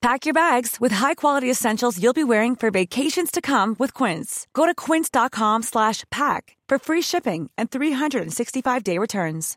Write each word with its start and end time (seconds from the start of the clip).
Pack 0.00 0.26
your 0.26 0.34
bags 0.34 0.76
with 0.80 0.92
high-quality 0.92 1.50
essentials 1.50 2.00
you'll 2.00 2.12
be 2.12 2.22
wearing 2.22 2.54
for 2.54 2.70
vacations 2.70 3.32
to 3.32 3.40
come 3.40 3.74
with 3.80 3.94
Quince. 3.94 4.46
Go 4.54 4.64
to 4.64 4.74
quince.com/pack 4.74 6.56
for 6.68 6.78
free 6.78 7.02
shipping 7.02 7.50
and 7.58 7.70
365-day 7.70 8.98
returns. 8.98 9.56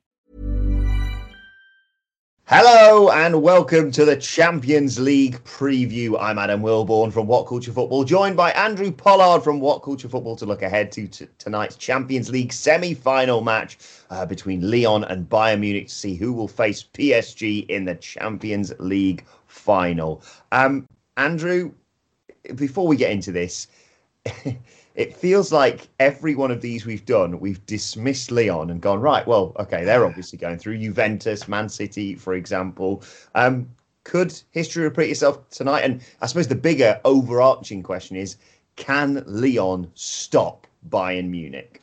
Hello 2.53 3.09
and 3.09 3.41
welcome 3.41 3.91
to 3.91 4.03
the 4.03 4.17
Champions 4.17 4.99
League 4.99 5.41
preview. 5.45 6.17
I'm 6.19 6.37
Adam 6.37 6.61
Wilborn 6.61 7.13
from 7.13 7.25
What 7.25 7.47
Culture 7.47 7.71
Football, 7.71 8.03
joined 8.03 8.35
by 8.35 8.51
Andrew 8.51 8.91
Pollard 8.91 9.41
from 9.41 9.61
What 9.61 9.83
Culture 9.83 10.09
Football 10.09 10.35
to 10.35 10.45
look 10.45 10.61
ahead 10.61 10.91
to 10.91 11.07
t- 11.07 11.27
tonight's 11.37 11.77
Champions 11.77 12.29
League 12.29 12.51
semi-final 12.51 13.39
match 13.39 13.77
uh, 14.09 14.25
between 14.25 14.69
Lyon 14.69 15.05
and 15.05 15.29
Bayern 15.29 15.61
Munich 15.61 15.87
to 15.87 15.93
see 15.93 16.15
who 16.15 16.33
will 16.33 16.49
face 16.49 16.83
PSG 16.83 17.69
in 17.69 17.85
the 17.85 17.95
Champions 17.95 18.73
League 18.79 19.23
final. 19.51 20.23
Um, 20.51 20.87
Andrew, 21.17 21.71
before 22.55 22.87
we 22.87 22.95
get 22.95 23.11
into 23.11 23.31
this, 23.31 23.67
it 24.95 25.15
feels 25.15 25.51
like 25.51 25.89
every 25.99 26.35
one 26.35 26.51
of 26.51 26.61
these 26.61 26.85
we've 26.85 27.05
done, 27.05 27.39
we've 27.39 27.63
dismissed 27.65 28.31
Lyon 28.31 28.69
and 28.69 28.81
gone, 28.81 28.99
right, 28.99 29.25
well, 29.27 29.53
okay, 29.59 29.83
they're 29.83 30.05
obviously 30.05 30.37
going 30.37 30.57
through 30.57 30.77
Juventus, 30.77 31.47
Man 31.47 31.69
City, 31.69 32.15
for 32.15 32.33
example. 32.33 33.03
Um, 33.35 33.69
could 34.03 34.33
history 34.51 34.83
repeat 34.83 35.11
itself 35.11 35.47
tonight? 35.49 35.81
And 35.81 36.01
I 36.21 36.25
suppose 36.25 36.47
the 36.47 36.55
bigger 36.55 36.99
overarching 37.05 37.83
question 37.83 38.15
is 38.15 38.37
can 38.77 39.23
Lyon 39.27 39.91
stop 39.93 40.65
Bayern 40.89 41.29
Munich? 41.29 41.80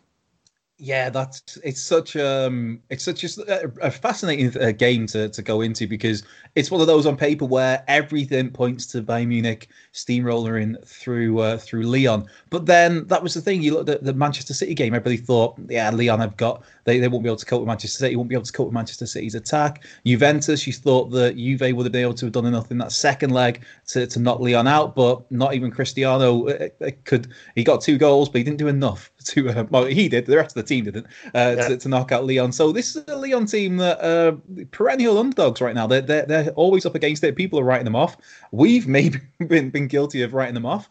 Yeah, 0.81 1.11
that's 1.11 1.59
it's 1.65 1.83
such 1.83 2.15
um 2.15 2.81
it's 2.89 3.03
such 3.03 3.25
a, 3.25 3.69
a 3.83 3.91
fascinating 3.91 4.57
uh, 4.63 4.71
game 4.71 5.07
to, 5.09 5.29
to 5.29 5.43
go 5.43 5.61
into 5.61 5.89
because 5.89 6.23
it's 6.55 6.71
one 6.71 6.81
of 6.81 6.87
those 6.87 7.05
on 7.05 7.17
paper 7.17 7.45
where 7.45 7.83
everything 7.89 8.51
points 8.51 8.87
to 8.89 9.03
Bayern 9.03 9.27
Munich 9.27 9.69
steamrolling 9.93 10.87
through 10.87 11.41
uh, 11.41 11.59
through 11.59 11.83
Lyon. 11.83 12.27
But 12.51 12.67
then 12.67 13.09
that 13.09 13.25
was 13.25 13.35
the 13.35 13.41
thing. 13.41 13.61
You 13.61 13.75
looked 13.75 13.89
at 13.89 14.05
the 14.05 14.13
Manchester 14.13 14.55
City 14.55 14.73
game. 14.73 14.95
Everybody 14.95 15.17
thought, 15.17 15.59
yeah, 15.69 15.91
Lyon 15.91 16.21
have 16.21 16.37
got 16.37 16.63
they, 16.85 17.01
they 17.01 17.09
won't 17.09 17.25
be 17.25 17.29
able 17.29 17.37
to 17.39 17.45
cope 17.45 17.61
with 17.61 17.67
Manchester 17.67 17.99
City. 17.99 18.15
Won't 18.15 18.29
be 18.29 18.37
able 18.37 18.45
to 18.45 18.53
cope 18.53 18.69
with 18.69 18.75
Manchester 18.75 19.07
City's 19.07 19.35
attack. 19.35 19.85
Juventus, 20.07 20.65
you 20.65 20.73
thought 20.73 21.11
that 21.11 21.37
Juve 21.37 21.75
would 21.77 21.87
have 21.87 21.93
been 21.93 22.03
able 22.03 22.15
to 22.15 22.27
have 22.27 22.33
done 22.33 22.47
enough 22.47 22.71
in 22.71 22.79
that 22.79 22.93
second 22.93 23.31
leg 23.31 23.63
to, 23.89 24.07
to 24.07 24.19
knock 24.21 24.39
Lyon 24.39 24.69
out, 24.69 24.95
but 24.95 25.31
not 25.31 25.55
even 25.55 25.73
Cristiano 25.73 26.47
uh, 26.49 26.69
uh, 26.81 26.91
could. 27.05 27.29
He 27.57 27.65
got 27.65 27.81
two 27.81 27.99
goals, 27.99 28.29
but 28.29 28.39
he 28.39 28.45
didn't 28.45 28.59
do 28.59 28.69
enough 28.69 29.11
to. 29.29 29.51
Uh, 29.51 29.65
well, 29.71 29.85
he 29.85 30.09
did. 30.09 30.27
The 30.27 30.37
rest 30.37 30.57
of 30.57 30.67
the 30.67 30.69
team 30.69 30.85
didn't 30.85 31.07
uh, 31.35 31.55
yeah. 31.57 31.69
to, 31.69 31.77
to, 31.77 31.89
knock 31.89 32.13
out 32.13 32.27
Lyon. 32.27 32.53
So 32.53 32.73
this 32.73 32.97
is 32.97 33.05
a 33.09 33.17
Lyon 33.17 33.47
team 33.47 33.77
that 33.79 34.01
uh, 34.01 34.37
perennial 34.71 35.19
underdogs 35.19 35.61
right 35.61 35.75
now. 35.75 35.87
They're, 35.87 36.01
they're 36.01 36.27
they're 36.27 36.51
always 36.51 36.87
up 36.87 36.95
against 36.95 37.25
it. 37.25 37.37
People 37.37 37.59
are 37.61 37.65
writing 37.65 37.85
them 37.85 37.97
off. 37.97 38.17
We've 38.53 38.87
maybe 38.87 39.21
been 39.47 39.71
been 39.71 39.89
guilty 39.89 40.23
of 40.23 40.35
writing 40.35 40.55
them 40.55 40.67
off. 40.67 40.89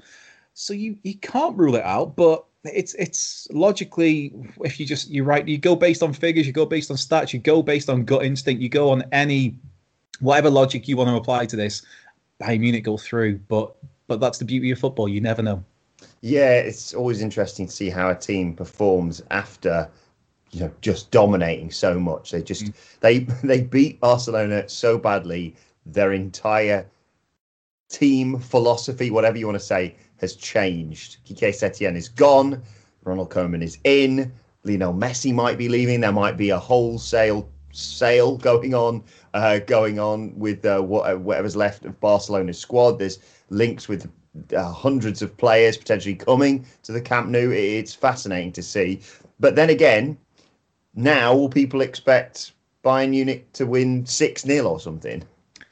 So 0.54 0.74
you 0.74 0.98
you 1.04 1.16
can't 1.16 1.58
rule 1.58 1.76
it 1.76 1.84
out, 1.84 2.16
but 2.16 2.46
it's 2.64 2.94
it's 2.96 3.48
logically 3.52 4.34
if 4.62 4.80
you 4.80 4.86
just 4.86 5.10
you 5.10 5.24
write 5.24 5.48
you 5.48 5.58
go 5.58 5.76
based 5.76 6.04
on 6.04 6.14
figures, 6.14 6.48
you 6.48 6.54
go 6.54 6.66
based 6.66 6.92
on 6.92 6.98
stats, 6.98 7.34
you 7.34 7.40
go 7.40 7.62
based 7.62 7.90
on 7.90 8.06
gut 8.06 8.26
instinct, 8.26 8.62
you 8.62 8.70
go 8.70 8.90
on 8.90 9.04
any 9.12 9.56
whatever 10.20 10.50
logic 10.50 10.88
you 10.88 10.98
want 10.98 11.10
to 11.10 11.16
apply 11.16 11.46
to 11.46 11.56
this. 11.56 11.84
Bayern 12.42 12.60
Munich 12.60 12.84
go 12.84 12.98
through, 12.98 13.40
but 13.48 13.76
but 14.08 14.20
that's 14.20 14.38
the 14.38 14.46
beauty 14.46 14.72
of 14.72 14.80
football. 14.80 15.08
You 15.08 15.22
never 15.22 15.42
know. 15.42 15.64
Yeah, 16.22 16.54
it's 16.54 16.94
always 16.94 17.22
interesting 17.22 17.68
to 17.68 17.72
see 17.72 17.90
how 17.90 18.10
a 18.10 18.16
team 18.16 18.54
performs 18.54 19.22
after 19.32 19.90
you 20.52 20.62
know 20.62 20.72
just 20.82 21.12
dominating 21.12 21.72
so 21.72 22.00
much. 22.00 22.32
They 22.32 22.42
just 22.42 22.66
mm. 22.66 22.74
they 23.00 23.20
they 23.44 23.62
beat 23.62 24.00
Barcelona 24.00 24.68
so 24.70 24.98
badly. 24.98 25.56
Their 25.86 26.14
entire 26.14 26.86
team 27.90 28.40
philosophy, 28.40 29.10
whatever 29.10 29.38
you 29.38 29.48
want 29.48 29.60
to 29.60 29.66
say, 29.66 29.96
has 30.18 30.36
changed. 30.36 31.18
Quique 31.26 31.54
Setien 31.54 31.96
is 31.96 32.10
gone. 32.10 32.62
Ronald 33.04 33.30
Koeman 33.30 33.64
is 33.64 33.78
in. 33.84 34.32
Lionel 34.64 34.94
Messi 34.94 35.34
might 35.34 35.58
be 35.58 35.70
leaving. 35.70 36.02
There 36.02 36.12
might 36.12 36.36
be 36.36 36.50
a 36.50 36.60
wholesale 36.60 37.50
sale 37.72 38.38
going 38.38 38.74
on, 38.74 39.04
uh, 39.34 39.60
going 39.60 40.00
on 40.00 40.38
with 40.38 40.66
uh, 40.66 40.82
whatever's 40.82 41.56
left 41.56 41.86
of 41.86 42.00
Barcelona's 42.02 42.60
squad. 42.60 43.00
There's 43.00 43.20
links 43.50 43.88
with 43.88 44.10
uh, 44.56 44.72
hundreds 44.72 45.22
of 45.22 45.36
players 45.38 45.78
potentially 45.78 46.16
coming 46.16 46.66
to 46.84 46.92
the 46.92 47.02
Camp 47.02 47.30
Nou. 47.30 47.52
It's 47.52 47.94
fascinating 47.94 48.52
to 48.54 48.64
see. 48.64 49.02
But 49.40 49.56
then 49.56 49.70
again, 49.70 50.18
now 50.96 51.36
will 51.36 51.50
people 51.50 51.82
expect 51.82 52.54
Bayern 52.84 53.10
Munich 53.10 53.52
to 53.54 53.66
win 53.66 54.06
6 54.06 54.42
0 54.42 54.68
or 54.68 54.80
something? 54.80 55.24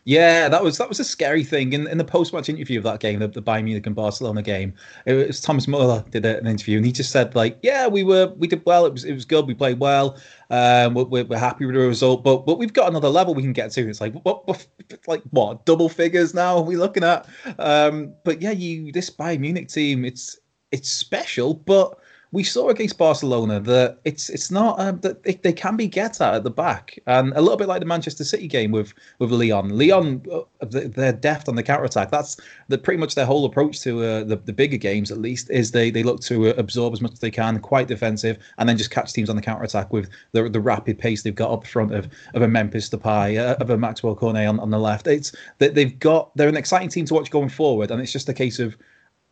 Yeah, 0.07 0.49
that 0.49 0.63
was 0.63 0.77
that 0.77 0.87
was 0.87 0.99
a 0.99 1.03
scary 1.03 1.43
thing 1.43 1.73
in, 1.73 1.87
in 1.87 1.97
the 1.97 2.03
post 2.05 2.31
match 2.31 2.47
interview 2.47 2.77
of 2.77 2.83
that 2.83 2.99
game, 2.99 3.17
the, 3.19 3.27
the 3.27 3.41
Bayern 3.41 3.63
Munich 3.63 3.87
and 3.87 3.95
Barcelona 3.95 4.43
game. 4.43 4.75
It 5.07 5.13
was 5.13 5.41
Thomas 5.41 5.67
Muller 5.67 6.05
did 6.11 6.23
an 6.27 6.45
interview, 6.45 6.77
and 6.77 6.85
he 6.85 6.91
just 6.91 7.11
said 7.11 7.33
like, 7.33 7.57
"Yeah, 7.63 7.87
we 7.87 8.03
were 8.03 8.27
we 8.37 8.45
did 8.47 8.61
well. 8.67 8.85
It 8.85 8.93
was 8.93 9.03
it 9.03 9.13
was 9.13 9.25
good. 9.25 9.47
We 9.47 9.55
played 9.55 9.79
well. 9.79 10.19
Um, 10.51 10.93
we're, 10.93 11.23
we're 11.23 11.39
happy 11.39 11.65
with 11.65 11.73
the 11.73 11.81
result, 11.81 12.23
but 12.23 12.45
but 12.45 12.59
we've 12.59 12.71
got 12.71 12.87
another 12.87 13.09
level 13.09 13.33
we 13.33 13.41
can 13.41 13.53
get 13.53 13.71
to. 13.71 13.89
It's 13.89 13.99
like 13.99 14.13
what, 14.23 14.47
what 14.47 14.67
like 15.07 15.23
what 15.31 15.65
double 15.65 15.89
figures 15.89 16.35
now 16.35 16.57
are 16.57 16.63
we 16.63 16.77
looking 16.77 17.03
at? 17.03 17.27
Um, 17.57 18.13
but 18.23 18.43
yeah, 18.43 18.51
you 18.51 18.91
this 18.91 19.09
Bayern 19.09 19.39
Munich 19.39 19.69
team, 19.69 20.05
it's 20.05 20.37
it's 20.71 20.91
special, 20.91 21.55
but 21.55 21.97
we 22.35 22.43
saw 22.43 22.67
against 22.67 22.97
Barcelona 22.97 23.61
that 23.61 23.99
it's 24.03 24.29
it's 24.29 24.51
not 24.51 24.77
um, 24.77 24.99
that 24.99 25.23
they, 25.23 25.35
they, 25.35 25.53
can 25.53 25.77
be 25.77 25.87
get 25.87 26.19
at 26.19 26.33
at 26.33 26.43
the 26.43 26.49
back, 26.49 26.99
and 27.07 27.31
a 27.31 27.39
little 27.39 27.55
bit 27.55 27.69
like 27.69 27.79
the 27.79 27.85
Manchester 27.85 28.25
City 28.25 28.45
game 28.45 28.71
with 28.71 28.93
with 29.19 29.31
Lyon. 29.31 29.69
Lyon, 29.77 30.21
uh, 30.29 30.41
they're 30.59 31.13
deft 31.13 31.47
on 31.47 31.55
the 31.55 31.63
counter 31.63 31.85
attack. 31.85 32.11
That's 32.11 32.35
the, 32.67 32.77
pretty 32.77 32.99
much 32.99 33.15
their 33.15 33.25
whole 33.25 33.45
approach 33.45 33.79
to 33.83 34.03
uh, 34.03 34.23
the 34.25 34.35
the 34.35 34.51
bigger 34.51 34.75
games. 34.75 35.11
At 35.11 35.19
least 35.19 35.49
is 35.49 35.71
they 35.71 35.89
they 35.89 36.03
look 36.03 36.19
to 36.23 36.49
uh, 36.49 36.53
absorb 36.57 36.91
as 36.91 36.99
much 36.99 37.13
as 37.13 37.19
they 37.19 37.31
can, 37.31 37.57
quite 37.59 37.87
defensive, 37.87 38.37
and 38.57 38.67
then 38.67 38.75
just 38.75 38.91
catch 38.91 39.13
teams 39.13 39.29
on 39.29 39.37
the 39.37 39.41
counter 39.41 39.63
attack 39.63 39.93
with 39.93 40.09
the 40.33 40.49
the 40.49 40.59
rapid 40.59 40.99
pace 40.99 41.23
they've 41.23 41.33
got 41.33 41.51
up 41.51 41.65
front 41.65 41.93
of 41.93 42.09
of 42.33 42.41
a 42.41 42.49
Memphis 42.49 42.89
Depay, 42.89 43.39
uh, 43.39 43.55
of 43.61 43.69
a 43.69 43.77
Maxwell 43.77 44.13
Cornet 44.13 44.45
on, 44.45 44.59
on 44.59 44.71
the 44.71 44.79
left. 44.79 45.07
It's 45.07 45.33
that 45.59 45.73
they've 45.73 45.97
got 45.99 46.35
they're 46.35 46.49
an 46.49 46.57
exciting 46.57 46.89
team 46.89 47.05
to 47.05 47.13
watch 47.13 47.31
going 47.31 47.47
forward, 47.47 47.91
and 47.91 48.01
it's 48.01 48.11
just 48.11 48.27
a 48.27 48.33
case 48.33 48.59
of 48.59 48.75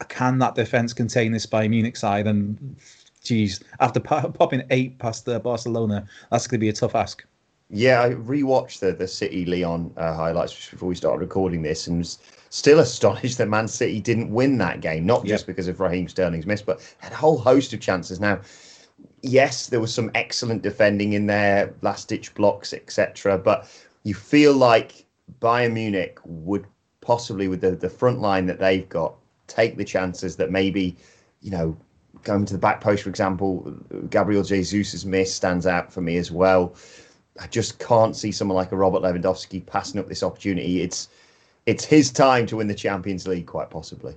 can 0.04 0.40
that 0.40 0.56
defense 0.56 0.94
contain 0.94 1.32
this 1.32 1.46
Bayern 1.46 1.70
Munich 1.70 1.98
side? 1.98 2.28
And 2.28 2.76
geez, 3.24 3.62
after 3.80 4.00
popping 4.00 4.64
eight 4.70 5.00
past 5.00 5.28
uh, 5.28 5.40
Barcelona, 5.40 6.06
that's 6.32 6.48
going 6.48 6.60
to 6.60 6.64
be 6.64 6.70
a 6.70 6.74
tough 6.74 6.96
ask. 6.96 7.26
Yeah, 7.70 8.02
I 8.04 8.10
rewatched 8.12 8.80
the 8.80 8.92
the 8.92 9.08
City 9.08 9.46
Lyon 9.46 9.92
uh, 9.98 10.14
highlights 10.14 10.70
before 10.70 10.90
we 10.90 10.96
started 10.96 11.20
recording 11.20 11.64
this, 11.64 11.88
and 11.88 12.00
was 12.00 12.20
still 12.50 12.80
astonished 12.88 13.40
that 13.40 13.48
Man 13.48 13.68
City 13.68 14.00
didn't 14.00 14.30
win 14.32 14.58
that 14.60 14.82
game. 14.82 15.06
Not 15.06 15.26
just 15.26 15.48
because 15.48 15.68
of 15.68 15.80
Raheem 15.80 16.08
Sterling's 16.08 16.46
miss, 16.46 16.62
but 16.62 16.82
had 17.00 17.12
a 17.12 17.16
whole 17.16 17.38
host 17.38 17.74
of 17.74 17.80
chances. 17.80 18.20
Now, 18.20 18.42
yes, 19.24 19.68
there 19.68 19.80
was 19.80 19.94
some 19.94 20.12
excellent 20.14 20.62
defending 20.62 21.14
in 21.14 21.26
there, 21.26 21.74
last 21.82 22.10
ditch 22.10 22.34
blocks, 22.36 22.74
etc. 22.74 23.40
But 23.40 23.68
you 24.04 24.14
feel 24.14 24.54
like 24.54 25.06
Bayern 25.42 25.74
Munich 25.74 26.20
would 26.26 26.68
possibly, 27.02 27.48
with 27.48 27.62
the 27.62 27.72
the 27.72 27.90
front 27.90 28.20
line 28.20 28.46
that 28.46 28.60
they've 28.60 28.88
got, 28.88 29.16
take 29.54 29.78
the 29.78 29.86
chances 29.86 30.36
that 30.38 30.52
maybe, 30.52 30.96
you 31.42 31.52
know, 31.52 31.78
going 32.24 32.46
to 32.46 32.54
the 32.54 32.60
back 32.60 32.82
post, 32.82 33.04
for 33.04 33.10
example, 33.10 33.76
Gabriel 34.10 34.44
Jesus' 34.44 35.06
miss 35.06 35.34
stands 35.34 35.68
out 35.68 35.92
for 35.92 36.02
me 36.02 36.18
as 36.18 36.32
well. 36.32 36.76
I 37.40 37.48
just 37.48 37.80
can't 37.80 38.16
see 38.16 38.32
someone 38.32 38.56
like 38.56 38.72
a 38.72 38.78
Robert 38.78 39.02
Lewandowski 39.02 39.66
passing 39.66 40.00
up 40.00 40.08
this 40.08 40.24
opportunity. 40.24 40.82
It's 40.82 41.10
it's 41.66 41.86
his 41.86 42.12
time 42.12 42.46
to 42.48 42.58
win 42.58 42.68
the 42.68 42.76
Champions 42.76 43.28
League, 43.28 43.48
quite 43.48 43.70
possibly. 43.70 44.16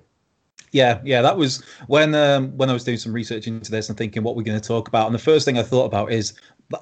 Yeah, 0.73 1.01
yeah, 1.05 1.23
that 1.23 1.37
was 1.39 1.63
when 1.87 2.15
um, 2.15 2.57
when 2.57 2.69
I 2.69 2.73
was 2.73 2.85
doing 2.85 2.99
some 2.99 3.13
research 3.13 3.47
into 3.47 3.71
this 3.71 3.89
and 3.89 3.97
thinking 3.97 4.23
what 4.23 4.37
we're 4.37 4.43
going 4.43 4.61
to 4.61 4.69
talk 4.69 4.89
about. 4.89 5.07
And 5.07 5.15
the 5.15 5.21
first 5.21 5.45
thing 5.45 5.59
I 5.59 5.63
thought 5.63 5.87
about 5.87 6.13
is 6.13 6.35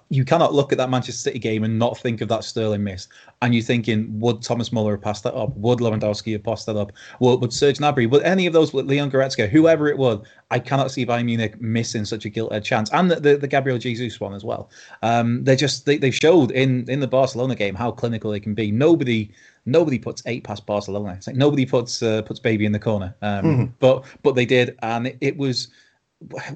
you 0.09 0.25
cannot 0.25 0.55
look 0.55 0.73
at 0.73 0.79
that 0.79 0.89
Manchester 0.89 1.21
City 1.21 1.39
game 1.39 1.65
and 1.65 1.79
not 1.79 1.99
think 1.99 2.21
of 2.21 2.29
that 2.29 2.45
Sterling 2.45 2.85
miss. 2.85 3.09
And 3.43 3.55
you're 3.55 3.63
thinking, 3.63 4.19
would 4.19 4.41
Thomas 4.41 4.73
Muller 4.73 4.93
have 4.93 5.03
passed 5.03 5.25
that 5.25 5.35
up? 5.35 5.55
Would 5.57 5.81
Lewandowski 5.81 6.33
have 6.33 6.43
passed 6.43 6.67
that 6.67 6.77
up? 6.77 6.93
Would, 7.21 7.41
would 7.41 7.53
Serge 7.53 7.79
Gnabry? 7.79 8.09
Would 8.09 8.23
any 8.23 8.47
of 8.47 8.53
those? 8.53 8.73
Leon 8.73 9.11
Goretzka? 9.11 9.49
Whoever 9.49 9.89
it 9.89 9.99
was, 9.99 10.27
I 10.51 10.59
cannot 10.59 10.91
see 10.91 11.05
Bayern 11.05 11.27
Munich 11.27 11.61
missing 11.61 12.05
such 12.05 12.25
a 12.25 12.31
gilt-edged 12.31 12.65
chance. 12.65 12.91
And 12.93 13.11
the, 13.11 13.17
the, 13.17 13.37
the 13.37 13.49
Gabriel 13.49 13.77
Jesus 13.79 14.21
one 14.21 14.35
as 14.35 14.45
well. 14.45 14.71
Um, 15.03 15.45
they 15.45 15.57
just 15.57 15.85
they, 15.85 15.99
they've 15.99 16.15
showed 16.15 16.51
in 16.53 16.89
in 16.89 17.01
the 17.01 17.07
Barcelona 17.09 17.55
game 17.55 17.75
how 17.75 17.91
clinical 17.91 18.31
they 18.31 18.41
can 18.41 18.55
be. 18.55 18.71
Nobody 18.71 19.33
nobody 19.67 19.99
puts 19.99 20.23
eight 20.27 20.45
past 20.45 20.65
Barcelona. 20.65 21.15
It's 21.17 21.27
like 21.27 21.37
nobody 21.37 21.67
puts 21.67 22.03
uh, 22.03 22.23
puts 22.23 22.41
baby 22.41 22.65
in 22.65 22.73
the 22.73 22.79
corner. 22.79 23.15
Um, 23.21 23.45
mm-hmm. 23.45 23.65
But 23.81 24.05
but 24.23 24.35
they 24.35 24.47
did, 24.47 24.79
and 24.83 25.09
it, 25.09 25.19
it 25.21 25.37
was 25.37 25.69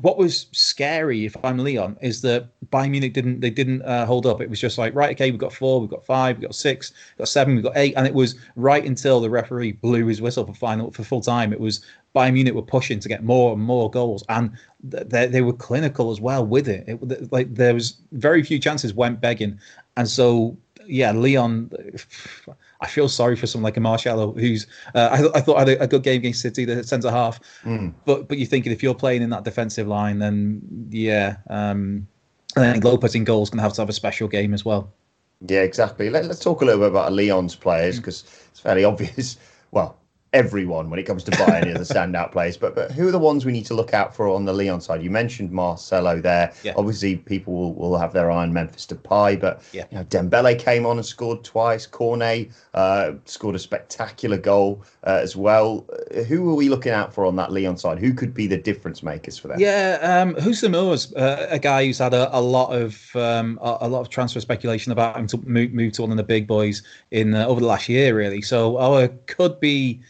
what 0.01 0.17
was 0.17 0.47
scary 0.53 1.27
if 1.27 1.37
I'm 1.45 1.59
Lyon, 1.59 1.97
is 2.01 2.23
that 2.23 2.49
Bayern 2.71 2.91
Munich 2.91 3.13
didn't 3.13 3.41
they 3.41 3.51
didn't 3.51 3.83
uh, 3.83 4.07
hold 4.07 4.27
up. 4.27 4.41
It 4.41 4.49
was 4.49 4.61
just 4.61 4.79
like 4.79 4.95
right, 4.95 5.11
okay, 5.11 5.31
we've 5.31 5.41
got 5.41 5.53
four, 5.53 5.81
we've 5.81 5.91
got 5.91 6.05
five, 6.05 6.37
we've 6.37 6.49
got 6.49 6.55
six, 6.55 6.93
we've 7.13 7.19
got 7.19 7.29
seven, 7.29 7.55
we've 7.55 7.65
got 7.65 7.77
eight, 7.77 7.95
and 7.97 8.07
it 8.07 8.15
was 8.15 8.37
right 8.57 8.85
until 8.85 9.21
the 9.21 9.31
referee 9.31 9.73
blew 9.73 10.07
his 10.07 10.23
whistle 10.23 10.47
for 10.47 10.55
final 10.55 10.91
for 10.91 11.05
full 11.05 11.21
time. 11.21 11.53
It 11.53 11.61
was 11.61 11.85
Bayern 12.15 12.35
Munich 12.35 12.55
were 12.55 12.63
pushing 12.63 13.01
to 13.01 13.09
get 13.09 13.25
more 13.25 13.53
and 13.53 13.61
more 13.61 13.91
goals, 13.91 14.25
and 14.29 14.53
they, 14.83 15.27
they 15.27 15.43
were 15.43 15.53
clinical 15.53 16.11
as 16.11 16.21
well 16.21 16.47
with 16.47 16.69
it. 16.69 16.85
it. 16.89 17.33
Like 17.33 17.55
there 17.55 17.75
was 17.75 17.99
very 18.13 18.43
few 18.43 18.59
chances 18.59 18.95
went 18.95 19.21
begging, 19.21 19.59
and 19.97 20.09
so 20.09 20.57
yeah, 20.89 21.13
Lyon. 21.13 21.71
I 22.81 22.87
feel 22.87 23.09
sorry 23.09 23.37
for 23.37 23.47
someone 23.47 23.65
like 23.65 23.77
a 23.77 23.81
Marcelo, 23.81 24.33
who's 24.33 24.67
uh, 24.95 25.31
I, 25.35 25.39
I, 25.39 25.41
thought 25.41 25.59
had 25.59 25.69
a, 25.69 25.83
a, 25.83 25.87
good 25.87 26.03
game 26.03 26.17
against 26.17 26.41
City, 26.41 26.65
the 26.65 26.83
centre 26.83 27.11
half. 27.11 27.41
Mm. 27.65 27.93
But 28.05 28.29
but 28.29 28.39
you're 28.39 28.47
thinking 28.47 28.73
if 28.73 28.83
you're 28.83 28.95
playing 28.95 29.23
in 29.23 29.31
that 29.31 29.45
defensive 29.45 29.87
line, 29.87 30.19
then 30.19 30.61
yeah, 30.91 31.37
um, 31.51 32.07
I 32.57 32.73
think 32.73 32.85
Lopes 32.85 33.15
in 33.15 33.25
goal 33.25 33.43
is 33.43 33.51
going 33.51 33.59
to 33.59 33.63
have 33.63 33.75
to 33.75 33.83
have 33.83 33.89
a 33.89 33.93
special 33.93 34.29
game 34.29 34.55
as 34.55 34.65
well. 34.65 34.93
Yeah, 35.47 35.61
exactly. 35.61 36.11
Let, 36.11 36.25
us 36.25 36.41
talk 36.41 36.63
a 36.63 36.65
little 36.65 36.81
bit 36.81 36.91
about 36.91 37.13
Lyon's 37.13 37.55
players 37.55 37.99
because 37.99 38.23
mm. 38.23 38.49
it's 38.51 38.61
fairly 38.61 38.85
obvious. 38.85 39.37
Well, 39.71 39.99
everyone 40.33 40.91
when 40.91 40.99
it 40.99 41.05
comes 41.05 41.25
to 41.25 41.31
buying 41.33 41.65
any 41.65 41.71
of 41.71 41.79
the 41.79 41.95
standout 41.95 42.33
players. 42.33 42.57
But 42.57 42.75
but 42.75 42.93
who 42.93 43.09
are 43.09 43.11
the 43.11 43.19
ones 43.19 43.45
we 43.45 43.53
need 43.53 43.67
to 43.67 43.75
look 43.75 43.95
out 43.95 44.15
for 44.15 44.29
on 44.29 44.45
the 44.45 44.53
Lyon 44.53 44.81
side? 44.81 45.03
You 45.03 45.11
mentioned 45.11 45.51
Marcelo 45.51 46.21
there. 46.21 46.53
Yeah. 46.63 46.75
Obviously, 46.77 47.17
people 47.17 47.55
will, 47.55 47.75
will 47.75 47.99
have 47.99 48.13
their 48.13 48.31
eye 48.31 48.43
on 48.43 48.53
Memphis 48.53 48.87
Depay, 48.87 49.41
but 49.41 49.63
yeah. 49.73 49.85
you 49.91 49.99
know 49.99 50.05
Dembele 50.05 50.59
came 50.59 50.87
on 50.87 50.99
and 50.99 51.07
scored 51.07 51.45
twice. 51.45 51.87
Cornet 51.87 52.51
uh, 52.75 53.13
scored 53.25 53.55
a 53.55 53.59
spectacular 53.59 54.37
goal 54.37 54.85
uh, 55.05 55.21
as 55.23 55.37
well. 55.37 55.87
Who 56.27 56.51
are 56.51 56.55
we 56.55 56.69
looking 56.69 56.93
out 56.93 57.13
for 57.13 57.25
on 57.27 57.37
that 57.37 57.53
Lyon 57.53 57.77
side? 57.77 57.99
Who 57.99 58.13
could 58.13 58.35
be 58.35 58.47
the 58.47 58.59
difference 58.59 59.03
makers 59.03 59.39
for 59.39 59.49
them? 59.49 59.59
Yeah, 59.61 59.99
um, 60.03 60.35
Houssem 60.37 60.75
Aouar's 60.75 61.15
uh, 61.15 61.47
a 61.51 61.59
guy 61.59 61.87
who's 61.87 61.99
had 61.99 62.15
a, 62.15 62.37
a 62.37 62.41
lot 62.41 62.71
of 62.71 63.15
um, 63.17 63.59
a, 63.63 63.79
a, 63.83 63.89
lot 63.89 64.01
of 64.01 64.09
transfer 64.09 64.41
speculation 64.41 64.93
about 64.93 65.17
him 65.17 65.27
to 65.29 65.39
move, 65.39 65.73
move 65.73 65.93
to 65.95 66.03
one 66.03 66.11
of 66.11 66.17
the 66.17 66.23
big 66.23 66.47
boys 66.47 66.83
in 67.11 67.35
uh, 67.35 67.47
over 67.47 67.61
the 67.61 67.67
last 67.67 67.89
year, 67.89 68.15
really. 68.17 68.43
So 68.43 68.79
our 68.79 69.09
could 69.27 69.59
be 69.61 70.01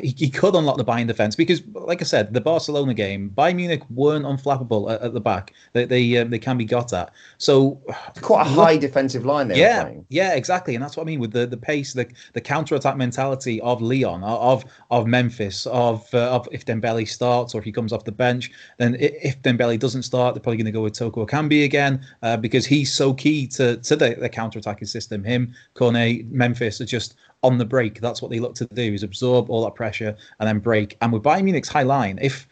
he, 0.00 0.14
he, 0.16 0.30
could 0.30 0.54
unlock 0.54 0.78
the 0.78 0.84
Bayern 0.84 1.06
defense 1.06 1.36
because, 1.36 1.62
like 1.74 2.00
I 2.00 2.04
said, 2.04 2.32
the 2.32 2.40
Barcelona 2.40 2.94
game, 2.94 3.30
Bayern 3.36 3.56
Munich 3.56 3.82
weren't 3.90 4.24
unflappable 4.24 4.90
at, 4.90 5.02
at 5.02 5.12
the 5.12 5.20
back. 5.20 5.52
They 5.74 5.84
they, 5.84 6.16
um, 6.16 6.30
they 6.30 6.38
can 6.38 6.56
be 6.56 6.64
got 6.64 6.94
at. 6.94 7.12
So 7.36 7.82
quite 8.22 8.46
a 8.46 8.48
high 8.48 8.72
look, 8.72 8.80
defensive 8.80 9.26
line 9.26 9.48
there. 9.48 9.58
Yeah, 9.58 9.92
yeah, 10.08 10.34
exactly, 10.34 10.74
and 10.74 10.82
that's 10.82 10.96
what 10.96 11.02
I 11.02 11.06
mean 11.06 11.20
with 11.20 11.32
the, 11.32 11.46
the 11.46 11.58
pace, 11.58 11.92
the 11.92 12.08
the 12.32 12.40
counter 12.40 12.74
attack 12.74 12.96
mentality 12.96 13.60
of 13.60 13.82
Lyon, 13.82 14.24
of 14.24 14.64
of 14.90 15.06
Memphis, 15.06 15.66
of 15.66 16.08
uh, 16.14 16.30
of 16.30 16.48
if 16.52 16.64
Dembele 16.64 17.06
starts 17.06 17.54
or 17.54 17.58
if 17.58 17.64
he 17.64 17.72
comes 17.72 17.92
off 17.92 18.04
the 18.04 18.12
bench, 18.12 18.50
then 18.78 18.96
if 18.98 19.40
Dembele 19.42 19.78
doesn't 19.78 20.04
start, 20.04 20.34
they're 20.34 20.42
probably 20.42 20.56
going 20.56 20.66
to 20.66 20.72
go 20.72 20.82
with 20.82 20.94
Toko 20.94 21.26
Ekambi 21.26 21.64
again 21.64 22.02
uh, 22.22 22.38
because 22.38 22.64
he's 22.64 22.92
so 22.92 23.12
key 23.12 23.46
to 23.48 23.76
to 23.76 23.94
the, 23.94 24.16
the 24.18 24.28
counter 24.30 24.58
attacking 24.58 24.88
system. 24.88 25.22
Him, 25.22 25.54
Cornet, 25.74 26.26
Memphis 26.30 26.80
are 26.80 26.86
just 26.86 27.14
on 27.46 27.58
the 27.58 27.64
break. 27.64 28.00
That's 28.00 28.20
what 28.20 28.30
they 28.30 28.40
look 28.40 28.54
to 28.56 28.66
do 28.66 28.92
is 28.92 29.02
absorb 29.02 29.48
all 29.48 29.64
that 29.64 29.74
pressure 29.74 30.16
and 30.40 30.48
then 30.48 30.58
break. 30.58 30.96
And 31.00 31.12
with 31.12 31.22
Bayern 31.22 31.44
Munich's 31.44 31.68
high 31.68 31.84
line, 31.84 32.18
if 32.20 32.46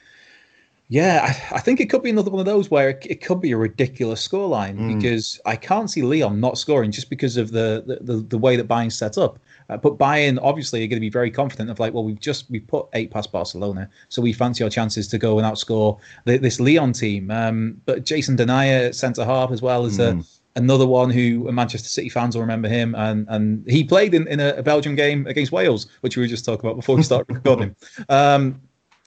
yeah, 0.89 1.21
I, 1.51 1.57
I, 1.57 1.61
think 1.61 1.81
it 1.81 1.89
could 1.89 2.03
be 2.03 2.11
another 2.11 2.31
one 2.31 2.41
of 2.41 2.47
those 2.47 2.71
where 2.71 2.91
it, 2.91 3.07
it 3.09 3.25
could 3.25 3.41
be 3.41 3.53
a 3.53 3.57
ridiculous 3.57 4.27
scoreline 4.27 4.79
mm. 4.79 4.95
because 4.95 5.41
I 5.47 5.57
can't 5.57 5.91
see 5.91 6.03
Lyon 6.03 6.41
not 6.41 6.59
scoring 6.59 6.91
just 6.93 7.09
because 7.09 7.37
of 7.37 7.53
the 7.53 7.83
the, 7.87 7.97
the, 8.13 8.23
the 8.23 8.39
way 8.39 8.57
that 8.57 8.69
Bayern's 8.69 8.95
set 8.95 9.17
up. 9.19 9.39
Uh, 9.71 9.79
but 9.79 9.97
Bayern 9.99 10.39
obviously 10.43 10.85
are 10.85 10.87
going 10.87 10.99
to 10.99 11.01
be 11.01 11.09
very 11.09 11.31
confident 11.31 11.71
of 11.71 11.81
like, 11.81 11.95
well, 11.95 12.05
we've 12.05 12.21
just 12.21 12.51
we 12.51 12.61
put 12.61 12.87
eight 12.93 13.11
past 13.11 13.33
Barcelona, 13.33 13.89
so 14.11 14.21
we 14.21 14.33
fancy 14.33 14.63
our 14.63 14.69
chances 14.69 15.09
to 15.09 15.19
go 15.19 15.39
and 15.39 15.47
outscore 15.47 15.99
the, 16.27 16.37
this 16.37 16.61
Lyon 16.61 16.93
team. 16.93 17.31
Um, 17.31 17.81
but 17.87 18.05
Jason 18.05 18.37
Denayer 18.37 18.95
centre 18.95 19.25
half 19.25 19.51
as 19.51 19.63
well 19.63 19.87
as 19.87 19.99
mm. 19.99 20.21
a 20.21 20.25
another 20.57 20.87
one 20.87 21.11
who 21.11 21.51
Manchester 21.53 21.89
City 21.89 22.09
fans 22.09 22.35
will 22.35 22.43
remember 22.43 22.69
him, 22.69 22.95
and 22.95 23.27
and 23.29 23.69
he 23.69 23.85
played 23.85 24.15
in, 24.15 24.27
in 24.29 24.41
a, 24.41 24.51
a 24.57 24.63
Belgian 24.63 24.95
game 24.95 25.27
against 25.27 25.53
Wales, 25.53 25.89
which 26.01 26.17
we 26.17 26.23
were 26.23 26.29
just 26.29 26.45
talking 26.45 26.69
about 26.69 26.77
before 26.77 26.97
we 26.97 27.03
started 27.11 27.35
recording. 27.35 27.75
Um, 28.09 28.61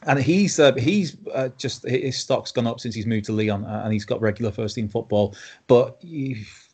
and 0.03 0.19
he's 0.19 0.59
uh, 0.59 0.73
he's 0.75 1.17
uh, 1.33 1.49
just 1.57 1.87
his 1.87 2.17
stock's 2.17 2.51
gone 2.51 2.67
up 2.67 2.79
since 2.79 2.93
he's 2.93 3.05
moved 3.05 3.25
to 3.25 3.31
Lyon, 3.31 3.65
uh, 3.65 3.81
and 3.83 3.93
he's 3.93 4.05
got 4.05 4.21
regular 4.21 4.51
first 4.51 4.75
team 4.75 4.87
football. 4.87 5.35
But 5.67 5.97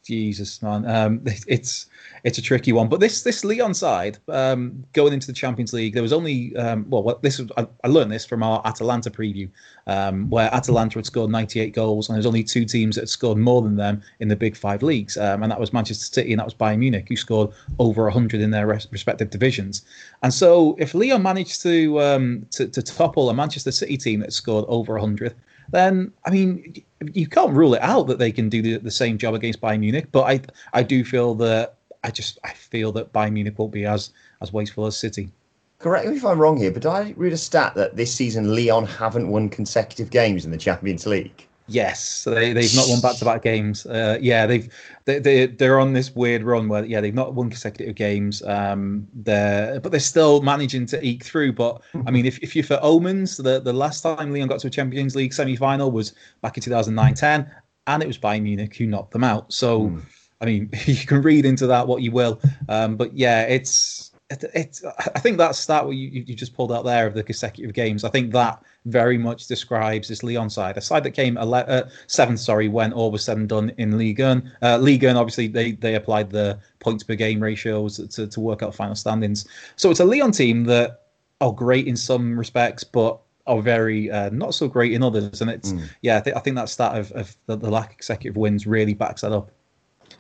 Jesus, 0.04 0.62
man, 0.62 0.86
um, 0.86 1.22
it's 1.48 1.88
it's 2.24 2.38
a 2.38 2.42
tricky 2.42 2.74
one. 2.74 2.90
But 2.90 3.00
this 3.00 3.24
this 3.24 3.44
Lyon 3.44 3.74
side 3.74 4.18
um, 4.28 4.84
going 4.94 5.14
into 5.14 5.28
the 5.28 5.34
Champions 5.34 5.72
League, 5.74 5.94
there 5.94 6.04
was 6.04 6.14
only 6.14 6.56
um, 6.58 6.86
well, 6.90 7.18
this 7.22 7.40
was, 7.40 7.50
I, 7.58 7.66
I, 7.84 7.88
learned 7.88 8.12
this 8.12 8.26
from 8.26 8.44
our 8.44 8.62
Atalanta 8.66 9.10
preview, 9.10 9.50
um, 9.88 10.30
where 10.30 10.54
Atalanta 10.54 11.00
had 11.00 11.06
scored 11.06 11.32
98 11.32 11.74
goals, 11.74 12.10
and 12.10 12.16
there's 12.16 12.26
only 12.26 12.44
two 12.44 12.66
teams 12.66 12.96
that 12.96 13.04
had 13.04 13.10
scored 13.10 13.38
more 13.38 13.62
than 13.62 13.78
them 13.78 14.02
in 14.20 14.28
the 14.28 14.36
Big 14.36 14.58
Five 14.58 14.84
leagues, 14.84 15.18
um, 15.18 15.42
and 15.42 15.52
that 15.52 15.60
was 15.60 15.72
Manchester 15.72 16.06
City 16.06 16.34
and 16.34 16.40
that 16.40 16.46
was 16.46 16.54
Bayern 16.54 16.80
Munich, 16.80 17.06
who 17.08 17.16
scored 17.16 17.52
over 17.80 18.04
100 18.04 18.42
in 18.42 18.52
their 18.52 18.68
res- 18.68 18.88
respective 18.92 19.30
divisions. 19.30 19.86
And 20.22 20.34
so, 20.34 20.76
if 20.80 20.94
Lyon 20.94 21.24
managed 21.24 21.62
to, 21.64 22.02
um, 22.02 22.46
to 22.52 22.68
to 22.68 22.82
topple 22.82 23.30
a 23.30 23.34
Manchester 23.34 23.72
City 23.72 23.98
team 23.98 24.20
that 24.20 24.34
scored 24.34 24.66
over 24.68 24.94
100 24.94 25.34
then 25.70 26.12
I 26.26 26.30
mean 26.30 26.84
you 27.14 27.28
can't 27.28 27.54
rule 27.54 27.74
it 27.74 27.82
out 27.82 28.08
that 28.08 28.20
they 28.20 28.32
can 28.32 28.50
do 28.50 28.62
the, 28.62 28.78
the 28.78 28.92
same 28.92 29.18
job 29.18 29.34
against 29.34 29.62
Bayern 29.62 29.80
Munich. 29.80 30.08
But 30.12 30.24
I 30.24 30.42
I 30.74 30.84
do 30.84 31.04
feel 31.04 31.36
that 31.36 31.76
I 32.04 32.12
just 32.12 32.40
I 32.44 32.54
feel 32.54 32.92
that 32.94 33.14
Bayern 33.14 33.34
Munich 33.34 33.58
won't 33.58 33.72
be 33.72 33.86
as 33.86 34.12
as 34.42 34.52
wasteful 34.52 34.86
as 34.86 34.98
City. 34.98 35.32
Correct 35.80 36.08
me 36.08 36.16
if 36.16 36.24
I'm 36.24 36.40
wrong 36.40 36.58
here, 36.58 36.72
but 36.72 36.86
I 36.86 37.14
read 37.18 37.34
a 37.34 37.38
stat 37.38 37.76
that 37.76 37.98
this 37.98 38.14
season 38.14 38.56
Lyon 38.56 38.86
haven't 38.86 39.28
won 39.28 39.50
consecutive 39.50 40.10
games 40.10 40.46
in 40.46 40.52
the 40.52 40.58
Champions 40.58 41.06
League? 41.06 41.48
Yes, 41.74 42.04
so 42.04 42.30
they 42.30 42.54
they've 42.54 42.76
not 42.76 42.88
won 42.88 43.02
back 43.02 43.16
to 43.18 43.26
back 43.26 43.42
games. 43.42 43.88
Uh, 43.88 44.20
yeah, 44.22 44.46
they've 44.46 44.72
they 45.06 45.18
they 45.18 45.48
they're 45.48 45.80
on 45.80 45.94
this 45.94 46.14
weird 46.14 46.44
run 46.44 46.68
where 46.68 46.86
yeah 46.86 47.02
they've 47.02 47.14
not 47.14 47.34
won 47.34 47.50
consecutive 47.50 47.96
games. 47.96 48.44
Um, 48.44 49.08
they're 49.16 49.80
but 49.80 49.92
they're 49.92 50.00
still 50.00 50.42
managing 50.42 50.86
to 50.88 51.04
eke 51.04 51.24
through. 51.24 51.54
But 51.54 51.82
I 52.06 52.12
mean, 52.12 52.28
if, 52.28 52.38
if 52.40 52.56
you're 52.56 52.64
for 52.64 52.80
omens, 52.84 53.38
the 53.38 53.60
the 53.60 53.74
last 53.74 54.02
time 54.02 54.32
Lyon 54.32 54.48
got 54.48 54.60
to 54.60 54.68
a 54.68 54.70
Champions 54.70 55.16
League 55.16 55.34
semi 55.34 55.56
final 55.56 55.92
was 55.92 56.14
back 56.42 56.58
in 56.58 56.64
2009-10, 56.64 57.50
and 57.88 58.04
it 58.04 58.08
was 58.08 58.20
Bayern 58.20 58.44
Munich 58.44 58.76
who 58.76 58.86
knocked 58.86 59.12
them 59.12 59.24
out. 59.24 59.52
So. 59.52 59.90
Mm 59.90 60.04
I 60.42 60.46
mean, 60.46 60.70
you 60.86 61.06
can 61.06 61.22
read 61.22 61.46
into 61.46 61.68
that 61.68 61.88
what 61.88 62.02
you 62.02 62.12
will, 62.12 62.42
um, 62.68 62.98
but 62.98 63.14
yeah, 63.14 63.44
it's 63.44 64.12
it's. 64.30 64.84
I 64.84 65.20
think 65.20 65.38
that 65.38 65.56
stat 65.56 65.86
what 65.86 65.96
you, 65.96 66.24
you 66.26 66.36
just 66.36 66.56
pulled 66.56 66.72
out 66.72 66.86
there 66.86 67.08
of 67.08 67.14
the 67.14 67.24
consecutive 67.24 67.74
games. 67.74 68.04
I 68.04 68.10
think 68.10 68.32
that 68.32 68.64
very 68.86 69.18
much 69.18 69.48
describes 69.48 70.08
this 70.08 70.24
Lyon 70.24 70.50
side, 70.50 70.78
a 70.78 70.82
side 70.82 71.04
that 71.04 71.12
came 71.12 71.38
ele- 71.38 71.56
uh, 71.56 71.84
seventh, 72.08 72.40
sorry, 72.40 72.68
when 72.68 72.94
all 72.94 73.12
was 73.12 73.24
said 73.24 73.38
and 73.38 73.48
done 73.48 73.72
in 73.78 73.98
Ligue 73.98 74.20
1. 74.20 74.52
Uh, 74.62 74.78
Ligue 74.78 75.04
1, 75.04 75.16
obviously, 75.16 75.48
they 75.48 75.74
they 75.74 75.96
applied 75.96 76.30
the 76.30 76.60
points 76.80 77.04
per 77.04 77.16
game 77.16 77.42
ratios 77.42 77.98
to 77.98 78.28
to 78.28 78.40
work 78.40 78.64
out 78.64 78.76
final 78.76 78.96
standings. 78.96 79.48
So 79.76 79.92
it's 79.92 80.00
a 80.00 80.06
Lyon 80.06 80.32
team 80.32 80.64
that 80.66 81.02
are 81.42 81.54
great 81.54 81.88
in 81.88 81.96
some 81.96 82.38
respects, 82.38 82.84
but 82.84 83.20
are 83.46 83.62
very 83.62 84.10
uh, 84.10 84.30
not 84.30 84.54
so 84.54 84.68
great 84.68 84.94
in 84.94 85.04
others. 85.04 85.42
And 85.42 85.50
it's 85.50 85.74
mm. 85.74 85.84
yeah, 86.02 86.18
I, 86.18 86.22
th- 86.22 86.36
I, 86.36 86.40
think 86.40 86.56
that 86.56 86.70
stat 86.70 86.98
of, 86.98 87.12
of 87.12 87.36
the, 87.46 87.58
the 87.58 87.70
lack 87.70 87.92
of 87.92 87.98
consecutive 87.98 88.38
wins 88.38 88.66
really 88.66 88.94
backs 88.94 89.22
that 89.22 89.34
up. 89.34 89.52